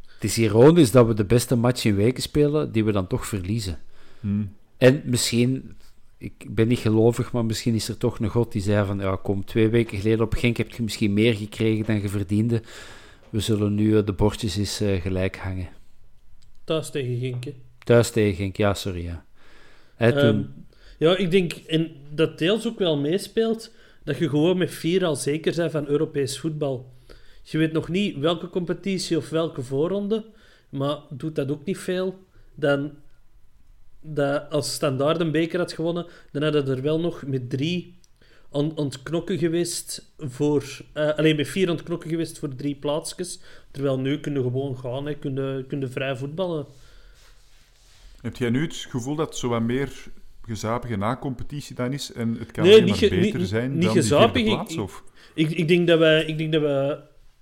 [0.06, 3.26] Het is ironisch dat we de beste match in weken spelen, die we dan toch
[3.26, 3.78] verliezen.
[4.20, 4.44] Hm.
[4.78, 5.76] En misschien,
[6.18, 9.16] ik ben niet gelovig, maar misschien is er toch een god die zei van, ja
[9.16, 12.62] kom, twee weken geleden op Genk heb je misschien meer gekregen dan je verdiende.
[13.30, 15.68] We zullen nu eh, de bordjes eens eh, gelijk hangen.
[16.64, 17.54] thuis tegen Genk, hè.
[17.78, 19.24] Thuis tegen Genk, ja, sorry, ja.
[19.94, 20.42] Hè, toen, Ehm,
[20.98, 23.72] ja, ik denk, en dat deels ook wel meespeelt,
[24.04, 26.94] dat je gewoon met vier al zeker bent van Europees voetbal.
[27.42, 30.24] Je weet nog niet welke competitie of welke voorronde,
[30.68, 32.18] maar doet dat ook niet veel.
[32.54, 32.92] Dan,
[34.00, 37.98] dat als Standaard een beker had gewonnen, dan hadden er wel nog met drie
[38.52, 40.64] aan, aan het knokken geweest voor...
[40.92, 43.40] eh, alleen met vier aan het knokken geweest voor drie plaatsjes.
[43.70, 46.66] Terwijl nu kunnen gewoon gaan, hè, kunnen, kunnen vrij voetballen.
[48.20, 49.88] Heb jij nu het gevoel dat zo wat meer
[50.42, 53.92] gezapige na-competitie dan is en het kan Nee, niet ge- beter niet- zijn niet dan
[53.92, 54.74] die gezapig, ik- plaats?
[54.74, 55.04] ik- Of?
[55.34, 56.98] Ik, ik, denk dat we, ik denk dat we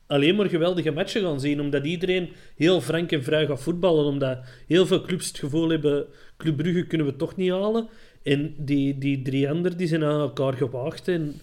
[0.07, 4.05] alleen maar geweldige matchen gaan zien, omdat iedereen heel frank en vrij gaat voetballen.
[4.05, 7.89] Omdat heel veel clubs het gevoel hebben, Club Brugge kunnen we toch niet halen.
[8.23, 11.09] En die, die drie anderen die zijn aan elkaar gewaagd.
[11.09, 11.41] En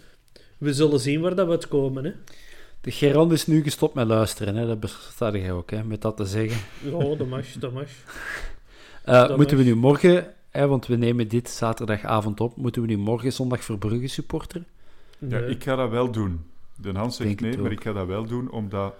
[0.58, 2.04] we zullen zien waar dat we uitkomen.
[2.06, 2.12] Hè.
[2.82, 4.68] de Geron is nu gestopt met luisteren, hè.
[4.68, 6.62] dat bestaat jij ook, hè, met dat te zeggen.
[6.84, 7.88] Ja, dat mag, dat mag.
[9.06, 12.88] Eh, Dat moeten we nu morgen, hè, want we nemen dit zaterdagavond op, moeten we
[12.88, 14.66] nu morgen zondag voor Brugge supporteren?
[15.18, 15.50] Ja, Nee.
[15.50, 16.46] ik ga dat wel doen.
[16.76, 18.94] De Hans zegt nee, maar ik ga dat wel doen, omdat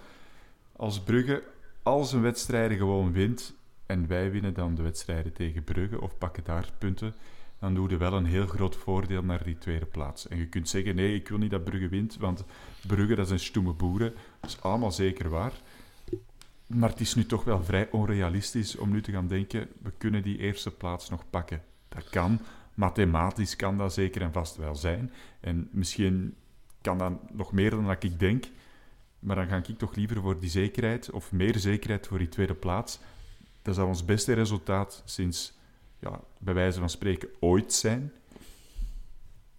[0.76, 1.44] als Brugge
[1.84, 3.54] al zijn wedstrijden gewoon wint
[3.92, 7.14] en wij winnen dan de wedstrijden tegen Brugge of pakken daar punten,
[7.60, 10.28] dan doe je wel een heel groot voordeel naar die tweede plaats.
[10.28, 12.44] En je kunt zeggen, nee, ik wil niet dat Brugge wint, want
[12.88, 14.14] Brugge, dat zijn stoeme boeren.
[14.40, 15.54] Dat is allemaal zeker waar.
[16.68, 20.24] Maar het is nu toch wel vrij onrealistisch om nu te gaan denken, we kunnen
[20.24, 21.62] die eerste plaats nog pakken.
[21.90, 22.40] Dat kan,
[22.74, 25.12] mathematisch kan dat zeker en vast wel zijn.
[25.40, 26.36] En misschien
[26.82, 28.46] kan dat nog meer dan ik denk.
[29.20, 32.56] Maar dan ga ik toch liever voor die zekerheid, of meer zekerheid voor die tweede
[32.56, 33.00] plaats.
[33.62, 35.54] Dat zou ons beste resultaat sinds,
[36.00, 38.12] ja, bij wijze van spreken, ooit zijn.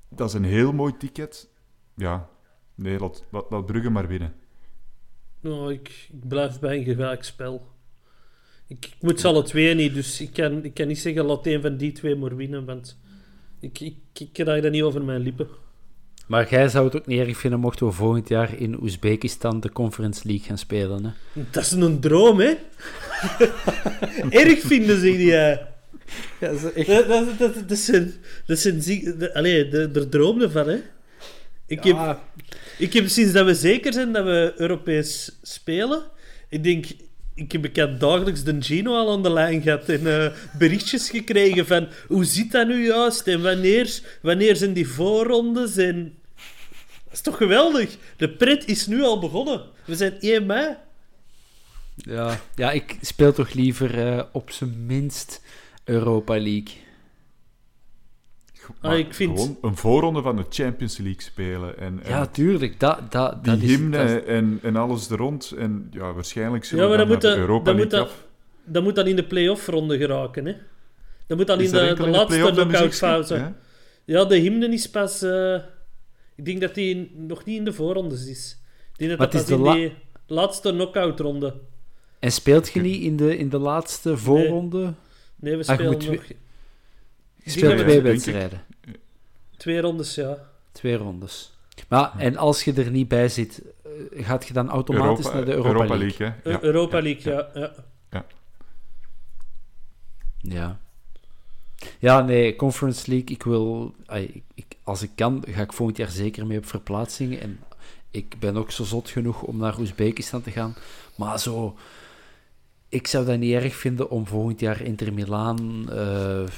[0.09, 1.49] Dat is een heel mooi ticket.
[1.95, 2.29] Ja,
[2.75, 4.35] nee, laat, laat, laat Brugge maar winnen.
[5.41, 7.71] Nou, ik, ik blijf bij een gelijkspel.
[8.67, 11.47] Ik, ik moet ze alle twee niet, dus ik kan, ik kan niet zeggen laat
[11.47, 12.99] een van die twee maar winnen, want
[13.61, 15.49] ik, ik, ik krijg dat niet over mijn lippen.
[16.27, 19.73] Maar jij zou het ook niet erg vinden mochten we volgend jaar in Oezbekistan de
[19.73, 21.43] Conference League gaan spelen, hè?
[21.51, 22.53] Dat is een droom, hè?
[24.43, 25.27] Erg vinden ze die.
[25.27, 25.69] Ja,
[26.41, 28.13] dat is Dat, dat, dat, dat zijn,
[28.47, 30.79] dat zijn ziek- allee, de, er droomde van, hè?
[31.67, 32.19] Ik, heb,
[32.79, 36.03] ik heb sinds dat we zeker zijn dat we Europees spelen,
[36.49, 36.87] ik denk,
[37.35, 41.89] ik heb dagelijks de Gino al aan de lijn gehad en eh, berichtjes gekregen van
[42.07, 46.15] hoe zit dat nu juist en wanneer, wanneer zijn die voorrondes en...
[47.05, 47.97] Dat is toch geweldig?
[48.17, 49.63] De pret is nu al begonnen.
[49.85, 50.77] We zijn 1 mei.
[51.95, 55.41] Ja, ja, ik speel toch liever eh, op zijn minst
[55.85, 56.75] Europa League.
[58.83, 61.79] Maar Ah, ik vind- Gewoon een voorronde van de Champions League spelen.
[61.79, 62.81] En, en Ja, tuurlijk.
[62.81, 65.51] Dat, dat, die dat is, hymne dat en, en alles er rond.
[65.59, 67.77] En ja, waarschijnlijk zullen Ja, maar we dan dan moet naar de dat- Europa dan
[67.77, 68.27] moet League dat- af.
[68.65, 70.55] Dat moet dan in de play-off ronde geraken, hè?
[71.27, 73.35] Dat moet dan in de, laatste knockout fase.
[73.35, 73.55] Ja?
[74.05, 75.23] Ja, de hymne is pas...
[75.23, 75.55] eh,
[76.37, 78.59] Ik denk dat hij nog niet in de voorrondes is.
[78.93, 79.89] Ik denk dat Maar dat het is pas in de
[80.27, 81.55] die laatste knock-out ronde.
[82.19, 84.93] En speelt je niet in de, in de laatste voorronde?
[85.37, 86.23] Nee, we Ah, spelen nog
[87.51, 88.61] speelt we- twee wedstrijden.
[89.57, 90.51] twee rondes, ja.
[90.73, 91.53] Twee rondes.
[91.89, 95.53] Maar, en als je er niet bij zit, eh, gaat je dan automatisch naar de
[95.53, 96.27] Europa, League?
[96.27, 96.51] hè?
[96.51, 97.49] Eu- Europa League, ja.
[97.55, 98.25] ja.
[100.39, 100.79] Ja.
[101.99, 103.95] Ja, nee, Conference League, ik wil...
[104.83, 107.39] als ik kan, ga ik volgend jaar zeker mee op verplaatsing.
[107.39, 107.61] En
[108.11, 110.75] ik ben ook zo zot genoeg om naar Oezbekistan te gaan.
[111.17, 111.77] Maar zo...
[112.89, 116.49] Ik zou dat niet erg vinden om volgend jaar Inter Milaan, eh, eh, eh,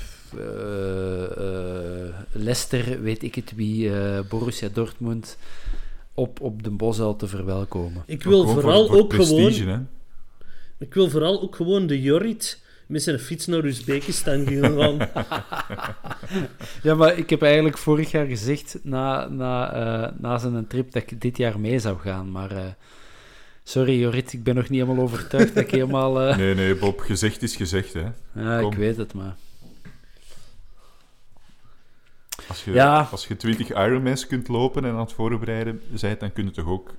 [2.33, 5.37] Leicester, weet ik het wie, eh, Borussia Dortmund,
[6.15, 8.03] op, op de Bosuil te verwelkomen.
[8.07, 9.69] Ik wil vooral voor ook prestige, gewoon...
[9.69, 9.79] hè.
[10.79, 14.79] Ik wil vooral ook gewoon de Jorrit met zijn fiets naar Oezbekistan gaan.
[14.79, 15.09] gaan.
[16.83, 21.03] Ja, maar ik heb eigenlijk vorig jaar gezegd, na, na, eh, na zijn trip, dat
[21.03, 22.31] ik dit jaar mee zou gaan.
[22.31, 22.63] Maar eh,
[23.63, 26.21] sorry Jorit, ik ben nog niet helemaal overtuigd dat ik helemaal...
[26.21, 28.05] eh, Nee, nee, Bob, gezegd is gezegd, hè.
[28.33, 29.37] ja, ik weet het, maar...
[32.49, 33.09] Als je, Ja.
[33.11, 36.67] als je 20 Ironmans kunt lopen en aan het voorbereiden bent, dan kun je toch
[36.67, 36.95] ook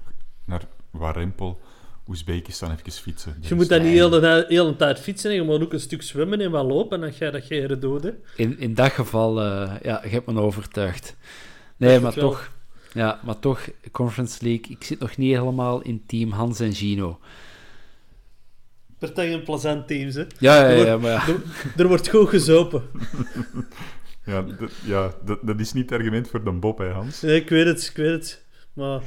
[0.46, 0.62] naar
[0.92, 1.60] Warempel,
[2.08, 3.36] Oezbekistan even fietsen.
[3.42, 6.42] Je moet dan niet heel de hele tijd fietsen, je moet ook een stuk zwemmen
[6.42, 8.12] en wat lopen, dan ga je dat geen dood, hè.
[8.36, 11.16] In, in dat geval, eh, ja, je hebt me overtuigd.
[11.78, 12.30] Nee, maar wel.
[12.30, 12.54] toch...
[12.94, 17.20] Ja, maar toch, Conference League, ik zit nog niet helemaal in team Hans en Gino.
[19.00, 20.24] Partij een plezant teams, hè.
[20.40, 21.28] Ja, ja, ja, maar ja.
[21.28, 21.42] Er,
[21.78, 22.82] er wordt goed gezopen.
[24.26, 27.22] Ja, dat, ja dat, dat is niet het argument voor de Bob, hè, Hans.
[27.22, 28.46] Nee, ik weet het, ik weet het.
[28.74, 29.02] Maar...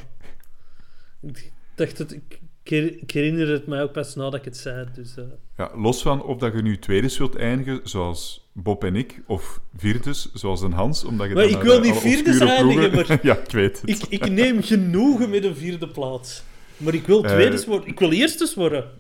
[1.22, 2.12] Ik dacht dat...
[2.12, 5.16] Ik, ik her- ik herinner het mij ook pas nadat ik het zei, dus...
[5.16, 5.24] eh,
[5.56, 9.60] Ja, los van of dat je nu tweede wilt eindigen, zoals Bob en ik, of
[9.76, 12.94] vierdes, zoals een Hans, omdat je Maar dan ik wil de niet vierdes obscure eindigen,
[12.94, 13.90] maar- ja, ik weet het.
[13.90, 16.42] Ik, ik neem genoegen met een vierde plaats.
[16.76, 17.88] Maar ik wil Eh, tweede worden.
[17.88, 18.90] Ik wil eerstes worden.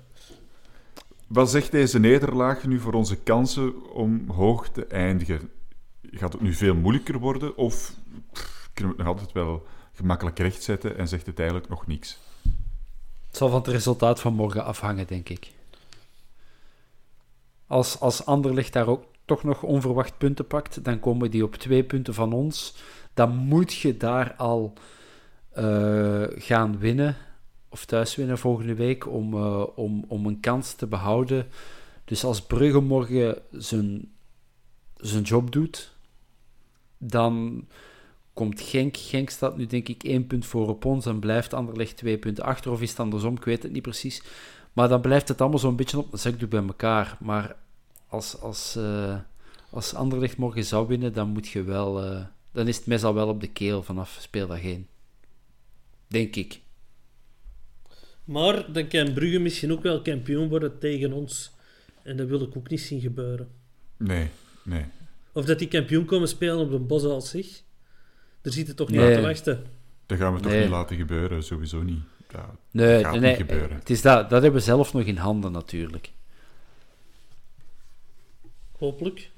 [1.26, 5.50] Wat zegt deze nederlaag nu voor onze kansen om hoog te eindigen?
[6.10, 7.94] Gaat het nu veel moeilijker worden, of
[8.72, 12.18] kunnen we het nog altijd wel gemakkelijk rechtzetten en zegt het eigenlijk nog niks?
[13.26, 15.52] Het zal van het resultaat van morgen afhangen, denk ik.
[17.66, 21.84] Als, als Anderlecht daar ook toch nog onverwacht punten pakt, dan komen die op twee
[21.84, 22.74] punten van ons.
[23.14, 24.72] Dan moet je daar al
[25.50, 27.16] eh, gaan winnen,
[27.68, 31.46] of thuis winnen volgende week, om, eh, om, om een kans te behouden.
[32.04, 34.12] Dus als Brugge morgen zijn,
[34.94, 35.96] zijn job doet,
[36.98, 37.66] dan
[38.32, 38.96] komt Genk.
[38.96, 42.44] Genk staat nu denk ik één punt voor op ons en blijft Anderlecht twee punten
[42.44, 42.70] achter.
[42.70, 43.36] Of is het andersom?
[43.36, 44.22] Ik weet het niet precies.
[44.72, 47.16] Maar dan blijft het allemaal zo'n beetje op de zakdoek bij elkaar.
[47.20, 47.56] Maar
[48.08, 49.18] als, als, eh,
[49.70, 52.04] als Anderlecht morgen zou winnen, dan moet je wel...
[52.04, 54.86] eh, dan is het mes al wel op de keel vanaf speeldag 1.
[56.08, 56.60] Denk ik.
[58.24, 61.52] Maar dan kan Brugge misschien ook wel kampioen worden tegen ons.
[62.02, 63.48] En dat wil ik ook niet zien gebeuren.
[63.96, 64.28] Nee,
[64.64, 64.84] nee.
[65.38, 67.62] Of dat die kampioen komen spelen op de bos als zich.
[68.40, 69.08] Daar zit het toch niet Nee.
[69.16, 69.64] aan te wachten.
[70.06, 70.60] Dat gaan we toch Nee.
[70.60, 72.00] niet laten gebeuren, sowieso niet.
[72.30, 73.76] Ja, Nee, gaat nee, niet nee, gebeuren.
[73.76, 76.10] het is dat, dat hebben we zelf nog in handen natuurlijk.
[78.78, 79.30] Hopelijk.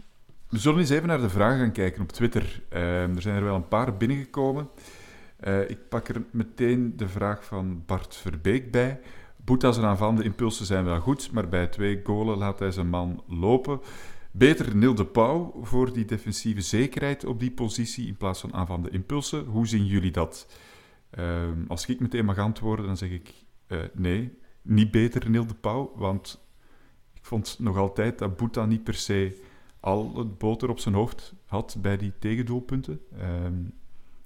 [0.49, 2.63] We zullen eens even naar de vragen gaan kijken op Twitter.
[2.69, 4.69] Ehm, er zijn er wel een paar binnengekomen.
[5.37, 9.01] Eh, ik pak er meteen de vraag van Bart Verbeek bij.
[9.37, 13.23] Boeta zijn aanvallende impulsen zijn wel goed, maar bij twee goalen laat hij zijn man
[13.29, 13.81] lopen.
[14.33, 18.91] Beter Nil de Pauw voor die defensieve zekerheid op die positie in plaats van aanvallende
[18.91, 19.45] impulsen.
[19.45, 20.49] Hoe zien jullie dat?
[21.11, 23.35] Ehm, als ik meteen mag antwoorden, dan zeg ik
[23.66, 26.45] eh, nee, niet beter Nil de Pauw, want
[27.14, 29.43] ik vond nog altijd dat Boeta niet per se
[29.81, 33.01] al het boter op zijn hoofd had bij die tegendoelpunten.
[33.18, 33.62] Ehm,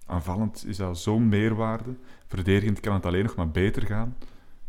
[0.07, 1.97] aanvallend is dat zo'n meerwaarde.
[2.27, 4.17] Verdedigend kan het alleen nog maar beter gaan.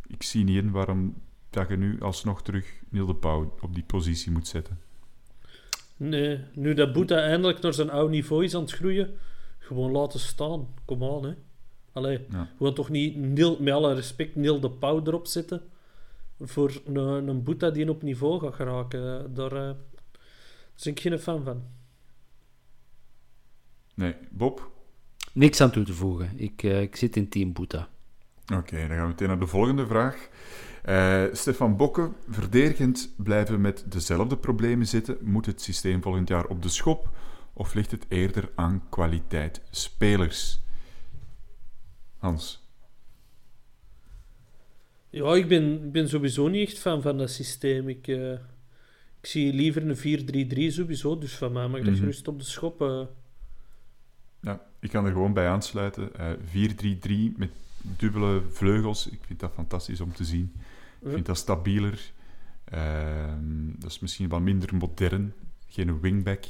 [0.08, 1.14] Ik zie niet in waarom
[1.50, 4.80] dat je nu alsnog terug Niel de Pauw op die positie moet zetten.
[5.98, 9.18] Nee, nu dat Boeta eindelijk naar zijn oude niveau is aan het groeien,
[9.60, 10.68] gewoon laten staan.
[10.86, 11.34] Kom aan, hè.
[11.92, 12.50] Allee, Ja.
[12.58, 15.62] we gaan toch niet, Nil, met alle respect, Nil de Pauw erop zetten
[16.40, 19.34] voor een, een Boeta die op niveau gaat geraken.
[19.34, 19.76] Daar eh,
[20.84, 21.64] ben ik geen fan van.
[23.94, 24.72] Nee, Bob?
[25.34, 26.30] Niks aan toe te voegen.
[26.36, 27.90] Ik, eh, ik zit in team Boeta.
[28.54, 30.30] Oké, dan gaan we meteen naar de volgende vraag.
[30.86, 35.18] Eh, Stefan Bokke, verdedigend blijven we met dezelfde problemen zitten.
[35.22, 37.10] Moet het systeem volgend jaar op de schop?
[37.54, 40.62] Of ligt het eerder aan kwaliteit spelers?
[42.18, 42.64] Hans?
[45.10, 47.90] Ja, ik ben, ik ben sowieso niet echt fan van dat systeem.
[47.90, 48.32] Ik, eh,
[49.22, 52.00] ik zie liever een 4-3-3 sowieso, dus van mij mag dat Mhm.
[52.00, 52.82] gerust op de schop.
[52.82, 53.02] eh.
[54.40, 56.16] Ja, Ik kan er gewoon bij aansluiten.
[56.16, 57.50] Eh 4-3-3 met
[57.82, 59.08] dubbele vleugels.
[59.10, 60.54] Ik vind dat fantastisch om te zien.
[61.02, 62.12] Ik vind dat stabieler.
[62.66, 65.34] Ehm, dat is misschien wel minder modern.
[65.68, 66.44] Geen wingback.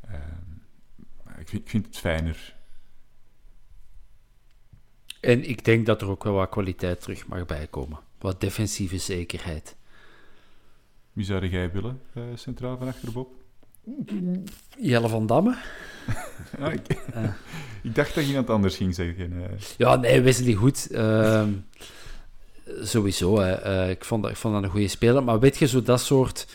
[0.00, 2.54] Ehm, ik, vind, ik vind het fijner.
[5.20, 7.98] En ik denk dat er ook wel wat kwaliteit terug mag bijkomen.
[8.18, 9.76] Wat defensieve zekerheid.
[11.12, 13.32] Wie zou jij willen, eh, centraal van achter Bob?
[14.78, 15.56] Jelle van Damme?
[16.60, 16.86] Ah, ik,
[17.82, 19.32] ik dacht dat je iemand anders ging zeggen.
[19.44, 19.58] eh.
[19.76, 20.88] Ja, nee, Wesley goed.
[22.82, 23.38] Sowieso.
[23.38, 23.52] Hè.
[23.52, 25.24] Eh, ik, vond dat, ik vond dat een goede speler.
[25.24, 26.46] Maar weet je, zo dat soort...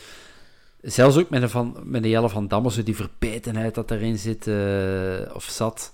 [0.82, 4.18] Zelfs ook met een, van, met een Jelle van Damme, zo die verbetenheid dat erin
[4.18, 5.92] zit, eh, of zat.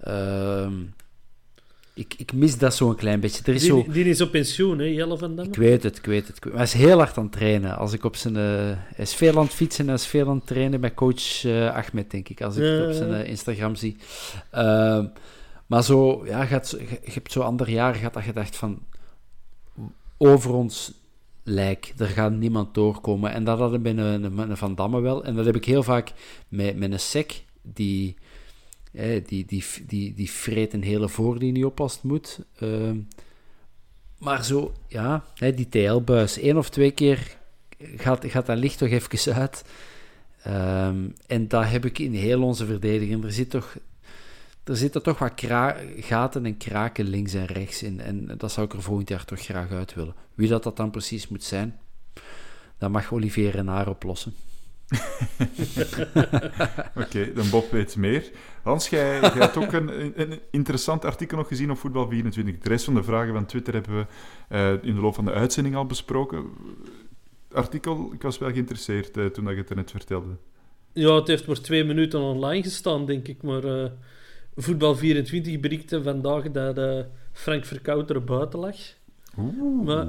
[0.00, 0.72] Ehm,
[1.94, 3.42] ik, ik mis dat zo een klein beetje.
[3.44, 3.82] Er is zo...
[3.82, 5.52] Die, die is op pensioen, hè, Jelle van Damme?
[5.52, 6.44] Ik weet het, ik weet het.
[6.44, 7.76] Maar hij is heel hard aan het trainen.
[7.76, 8.36] Als ik op zijn...
[8.36, 8.42] eh,
[8.74, 11.44] hij is veel aan het fietsen en hij is veel aan het trainen bij coach
[11.72, 12.42] Ahmed, denk ik.
[12.42, 13.96] Als ik het op zijn Instagram zie.
[14.50, 15.06] Ehm,
[15.66, 16.26] maar zo...
[16.26, 18.78] Ja, gaat, je, je hebt zo ander jaar gehad dat je dacht van...
[20.22, 20.92] Over ons
[21.42, 23.32] lijk, er gaat niemand doorkomen.
[23.32, 25.24] En dat hadden een, een Van Damme wel.
[25.24, 26.12] En dat heb ik heel vaak
[26.48, 28.16] met, met een sec die...
[29.26, 32.40] die, die, die, die vreet een hele voorlinie op als het moet.
[32.58, 32.98] Ehm,
[34.18, 36.38] maar zo, ja, die TL-buis.
[36.56, 37.36] of twee keer
[37.78, 39.64] gaat, gaat dat licht toch even uit.
[40.42, 43.24] Ehm, en dat heb ik in heel onze verdediging.
[43.24, 43.76] Er, zit toch,
[44.70, 48.00] er zitten toch wat kra- gaten en kraken links en rechts in.
[48.00, 50.14] En dat zou ik er volgend jaar toch graag uit willen.
[50.34, 51.80] Wie dat, dat dan precies moet zijn,
[52.78, 54.34] dat mag Olivier Renard oplossen.
[57.02, 58.30] Oké, dan Bob weet meer.
[58.62, 62.32] Hans, jij, jij hebt ook een, een, interessant artikel nog gezien op Voetbal24.
[62.32, 64.06] De rest van de vragen van Twitter hebben we
[64.48, 66.44] eh, in de loop van de uitzending al besproken.
[67.52, 70.36] Artikel, ik was wel geïnteresseerd eh, toen dat je het er net vertelde.
[70.92, 73.42] Ja, het heeft maar twee minuten online gestaan, denk ik.
[73.42, 73.90] Maar
[74.54, 77.00] eh, Voetbal24 berichtte vandaag dat eh,
[77.32, 78.76] Frank Verkouter buiten lag.
[79.38, 79.84] Oeh.
[79.84, 80.06] Maar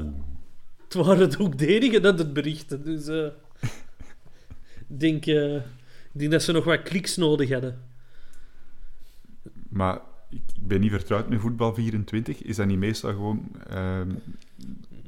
[0.84, 2.84] het waren ook de enigen dat het berichten.
[2.84, 3.28] Dus eh,
[4.90, 5.64] ik denk, eh, ik
[6.12, 7.80] denk dat ze nog wat kliks nodig hadden.
[9.70, 12.38] Maar ik, ben niet vertrouwd met Voetbal24.
[12.44, 14.10] Is dat niet meestal gewoon ehm,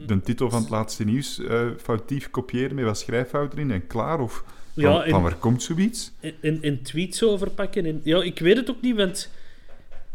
[0.06, 1.42] de titel van het laatste nieuws
[1.78, 4.20] foutief kopiëren met wat schrijffouten in en klaar?
[4.20, 4.44] Of
[4.74, 6.12] van, Ja, van waar komt zoiets?
[6.20, 7.86] in, in, in tweets overpakken.
[7.86, 9.30] En, ja, ik weet het ook niet, want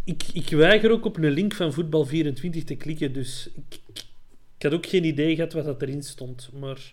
[0.05, 3.13] ik, ik weiger ook op een link van Voetbal24 te klikken.
[3.13, 4.05] Dus ik, ik,
[4.57, 6.51] ik had ook geen idee gehad wat dat erin stond.
[6.53, 6.93] Maar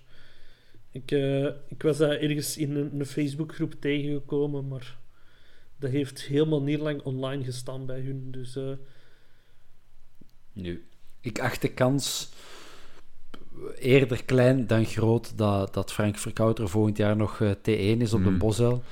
[0.91, 4.97] ik, eh, ik was daar ergens in een, een Facebookgroep tegengekomen, maar
[5.80, 8.32] dat heeft helemaal niet lang online gestaan bij hun.
[8.32, 8.72] Dus eh,
[10.53, 10.86] Nu,
[11.22, 12.30] ik acht de kans
[13.80, 18.24] eerder klein dan groot dat, dat Frank Verkouter volgend jaar nog eh, T1 is op
[18.24, 18.38] de Hmm.
[18.38, 18.84] Bosel.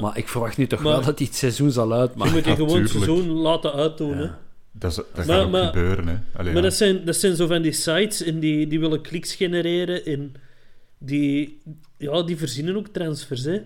[0.00, 2.34] Maar ik verwacht nu toch Maar- wel dat hij het seizoen zal je uitmaken.
[2.34, 4.16] moet je gewoon het seizoen laten uitdoen.
[4.16, 4.28] Hè.
[4.72, 6.14] Dat, is, dat Maar- gaat ook gebeuren, hè?
[6.32, 6.68] Allee, Maar ja.
[6.68, 10.34] dat zijn, dat zijn zo van die sites en die, die willen kliks genereren en
[10.98, 11.58] die,
[11.96, 13.44] ja, die verzinnen ook transfers.
[13.44, 13.60] Hè.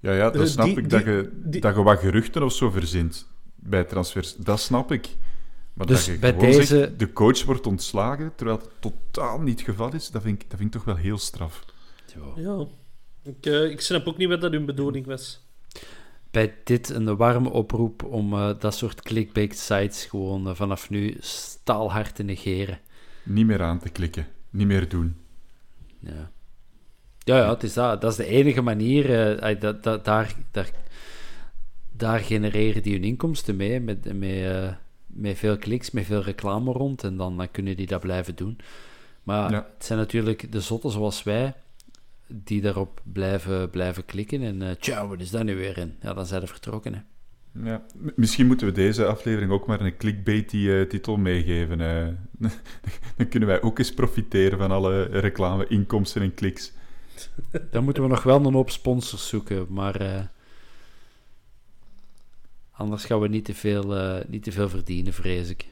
[0.00, 0.90] Ja, ja, dat Eh, snap die- ik.
[0.90, 4.34] Dat je, die- dat je wat geruchten of zo verzint bij transfers.
[4.36, 5.08] Dat snap ik.
[5.78, 9.58] Maar Dus dat je bij deze- zegt, de coach wordt ontslagen, terwijl het totaal niet
[9.58, 11.64] het geval is, dat vind ik, dat vind ik toch wel heel straf.
[12.14, 12.42] Ja.
[12.42, 12.66] Ja.
[13.22, 15.46] Ik, eh, ik snap ook niet wat dat hun bedoeling was.
[16.30, 21.16] Bij dit een warme oproep om eh, dat soort clickbait sites gewoon eh, vanaf nu
[21.20, 22.78] staalhard te negeren.
[23.22, 24.26] Niet meer aan te klikken.
[24.50, 25.16] Niet meer doen.
[25.98, 26.30] Ja,
[27.18, 28.00] ja, ja het is dat.
[28.00, 29.06] dat is de enige manier.
[29.60, 30.70] dat, dat, daar, daar,
[31.90, 34.72] daar genereren die hun inkomsten mee, met, met, eh,
[35.08, 37.04] met veel kliks, met veel reclame rond.
[37.04, 38.58] En dan, dan kunnen die dat blijven doen.
[39.22, 39.66] Maar Ja.
[39.76, 41.54] het zijn natuurlijk de zotten zoals wij,
[42.26, 44.42] die daarop blijven, blijven klikken.
[44.42, 45.94] En uh, tja, wat is dat nu weer in?
[46.02, 46.94] Ja, dan zijn ze vertrokken.
[46.94, 47.00] Hè.
[47.70, 47.82] Ja.
[48.16, 51.80] Misschien moeten we deze aflevering ook maar een clickbait-titel meegeven.
[51.80, 52.06] eh.
[53.16, 56.72] Dan kunnen wij ook eens profiteren van alle reclame, inkomsten en kliks.
[57.70, 60.20] Dan moeten we nog wel een hoop sponsors zoeken, maar eh,
[62.78, 65.66] anders gaan we niet te veel, eh, niet te veel verdienen, vrees ik.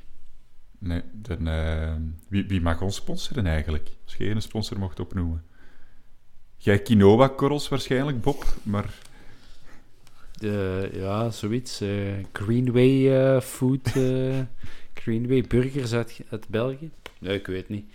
[0.78, 1.94] Nee, dan, eh,
[2.28, 3.88] wie, wie mag ons sponsoren eigenlijk?
[4.04, 5.44] Als je een sponsor mocht opnoemen.
[6.56, 8.94] Jij quinoa-korrels waarschijnlijk, Bob, maar...
[10.32, 11.80] De, ja, zoiets.
[11.80, 13.88] eh, Greenway Food,
[15.00, 16.90] Greenway Burgers uit, uit België?
[17.18, 17.92] Nee, ik weet niet.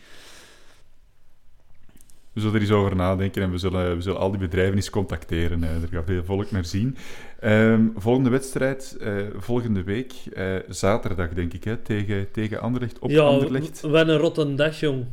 [2.33, 4.89] We zullen er eens over nadenken en we zullen, we zullen al die bedrijven eens
[4.89, 5.63] contacteren.
[5.63, 6.97] Er gaat veel volk naar zien.
[7.39, 13.09] Ehm, volgende wedstrijd, eh, volgende week, eh, zaterdag denk ik, hè, tegen, tegen Anderlecht op
[13.09, 13.81] ja, Anderlecht.
[13.81, 15.05] w- wat een rotte dag, jong.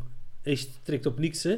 [0.42, 1.56] Echt, trekt op niks, hè.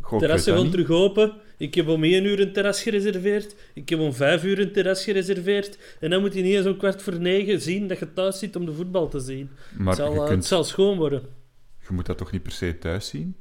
[0.00, 1.32] Goh, ik Terrassen gaan terug open.
[1.58, 3.54] Ik heb om één uur een terras gereserveerd.
[3.74, 5.78] Ik heb om vijf uur een terras gereserveerd.
[6.00, 8.56] En dan moet je niet eens om kwart voor negen zien dat je thuis zit
[8.56, 9.50] om de voetbal te zien.
[9.78, 11.22] Maar het, zal, eh, kunt, het zal schoon worden.
[11.88, 13.36] je moet dat toch niet per se thuis zien?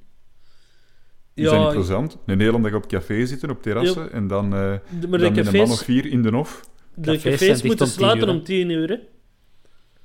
[1.35, 2.17] Is Ja, dat niet plezant?
[2.25, 5.43] Een hele dag op café zitten, op terrassen, en dan, eh de- maar dan de
[5.43, 6.69] met een man of vier in de hof?
[6.93, 8.89] de Cafés moeten om sluiten om tien uur.
[8.89, 8.97] Hè?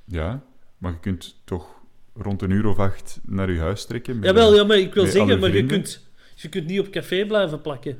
[0.05, 0.43] Ja,
[0.77, 1.67] maar je kunt toch
[2.13, 4.15] rond een uur of acht naar je huis trekken?
[4.15, 7.25] met, Jawel, ja, maar ik wil zeggen, maar je kunt, je kunt niet op café
[7.25, 7.97] blijven plakken.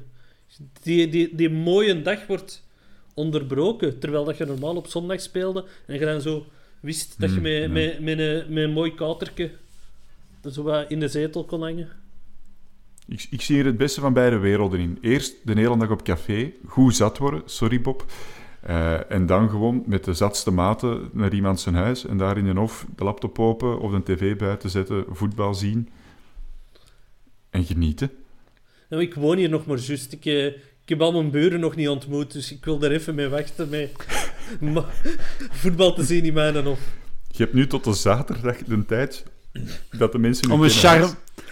[0.81, 2.67] Die, die, die mooie dag wordt
[3.13, 6.45] onderbroken, terwijl dat je normaal op zondag speelde en je dan zo
[6.79, 7.67] wist dat je Hmm, met, ja.
[7.69, 9.51] met, met, een, met een mooi katertje
[10.51, 11.89] zo wat in de zetel kon hangen.
[13.11, 14.97] Ik, ik zie hier het beste van beide werelden in.
[15.01, 18.05] Eerst de hele dag op café, goed zat worden, sorry Bob.
[18.61, 22.45] Eh, en dan gewoon met de zatste maten naar iemand zijn huis en daar in
[22.45, 25.89] de hof de laptop open of de tv buiten zetten, voetbal zien
[27.49, 28.11] en genieten.
[28.89, 30.13] Nou, ik woon hier nog maar juist.
[30.13, 33.15] Ik, eh, ik heb al mijn buren nog niet ontmoet, dus ik wil er even
[33.15, 33.91] mee wachten met
[35.61, 36.79] voetbal te zien in mijn hof.
[37.31, 39.23] Je hebt nu tot de zaterdag de tijd
[39.97, 41.09] dat de mensen Om een, charme,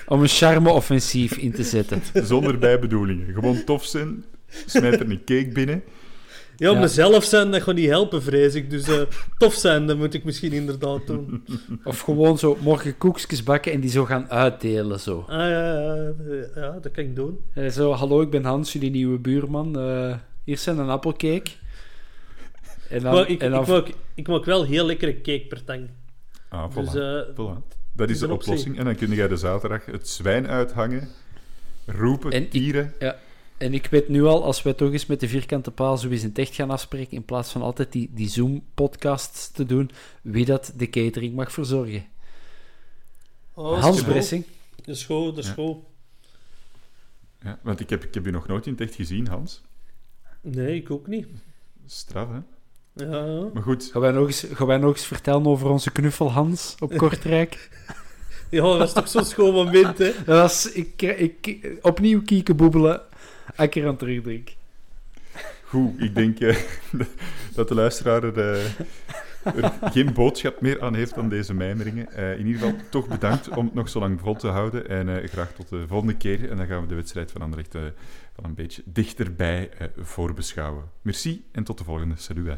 [0.09, 2.01] om een charme-offensief in te zetten.
[2.25, 3.33] zonder bijbedoelingen.
[3.33, 4.25] Gewoon tof zijn,
[4.65, 5.83] smijt er een cake binnen.
[6.57, 6.79] Ja, Ja.
[6.79, 8.69] mezelf zijn, dat gaat niet helpen, vrees ik.
[8.69, 9.01] Dus eh,
[9.37, 11.43] tof zijn, dat moet ik misschien inderdaad doen.
[11.83, 14.99] Of gewoon zo morgen koekjes bakken en die zo gaan uitdelen.
[14.99, 15.25] Zo.
[15.27, 17.39] Ah, ja, ja, ja, ja, dat kan ik doen.
[17.53, 19.79] Eh, zo, hallo, ik ben Hans, jullie nieuwe buurman.
[19.79, 21.51] Eh, hier zijn een appelcake.
[22.89, 25.63] En dan, maar ik, en dan ik, maak, ik maak wel heel lekkere cake per
[25.63, 25.89] tang.
[26.49, 26.91] Ah, voilà.
[26.91, 27.77] Dus, voilà.
[27.99, 28.77] Dat is de oplossing.
[28.77, 31.09] En dan kun jij de zaterdag het zwijn uithangen,
[31.85, 32.93] roepen, En ik- tieren.
[32.99, 33.19] Ja.
[33.57, 36.21] En ik weet nu al, als wij toch eens met de vierkante paal zo eens
[36.21, 39.91] in het echt gaan afspreken, in plaats van altijd die, die Zoom-podcasts te doen,
[40.21, 42.05] wie dat de catering mag verzorgen.
[43.53, 44.03] Oh, Hans.
[44.03, 44.45] Bressing.
[44.85, 45.53] Is goed, dat is
[47.41, 47.59] Ja.
[47.61, 49.61] want ik heb, ik heb je nog nooit in het echt gezien, Hans.
[50.41, 51.27] Nee, ik ook niet.
[51.85, 52.39] Straf, hè?
[52.93, 53.49] Ja.
[53.53, 56.75] Maar goed, Gaan wij, nog eens, gaan wij nog eens vertellen over onze knuffel Hans
[56.79, 57.69] op Kortrijk?
[58.49, 60.11] ja, dat is toch zo'n schoon moment, hè?
[60.25, 63.01] Dat was, ik, ik, opnieuw kieken boebelen,
[63.55, 64.49] als ik er aan terugdrink.
[65.65, 66.01] goed.
[66.01, 66.57] Ik denk eh,
[67.55, 68.65] dat de luisteraar er, eh,
[69.43, 72.11] er geen boodschap meer aan heeft dan deze mijmeringen.
[72.11, 74.89] Eh, in ieder geval, toch bedankt om het nog zo lang vol te houden.
[74.89, 76.49] En eh, graag tot de volgende keer.
[76.49, 77.81] En dan gaan we de wedstrijd van Anderlecht eh,
[78.35, 80.83] van een beetje dichterbij eh, voorbeschouwen.
[81.01, 82.15] Merci en tot de volgende.
[82.17, 82.57] Salut.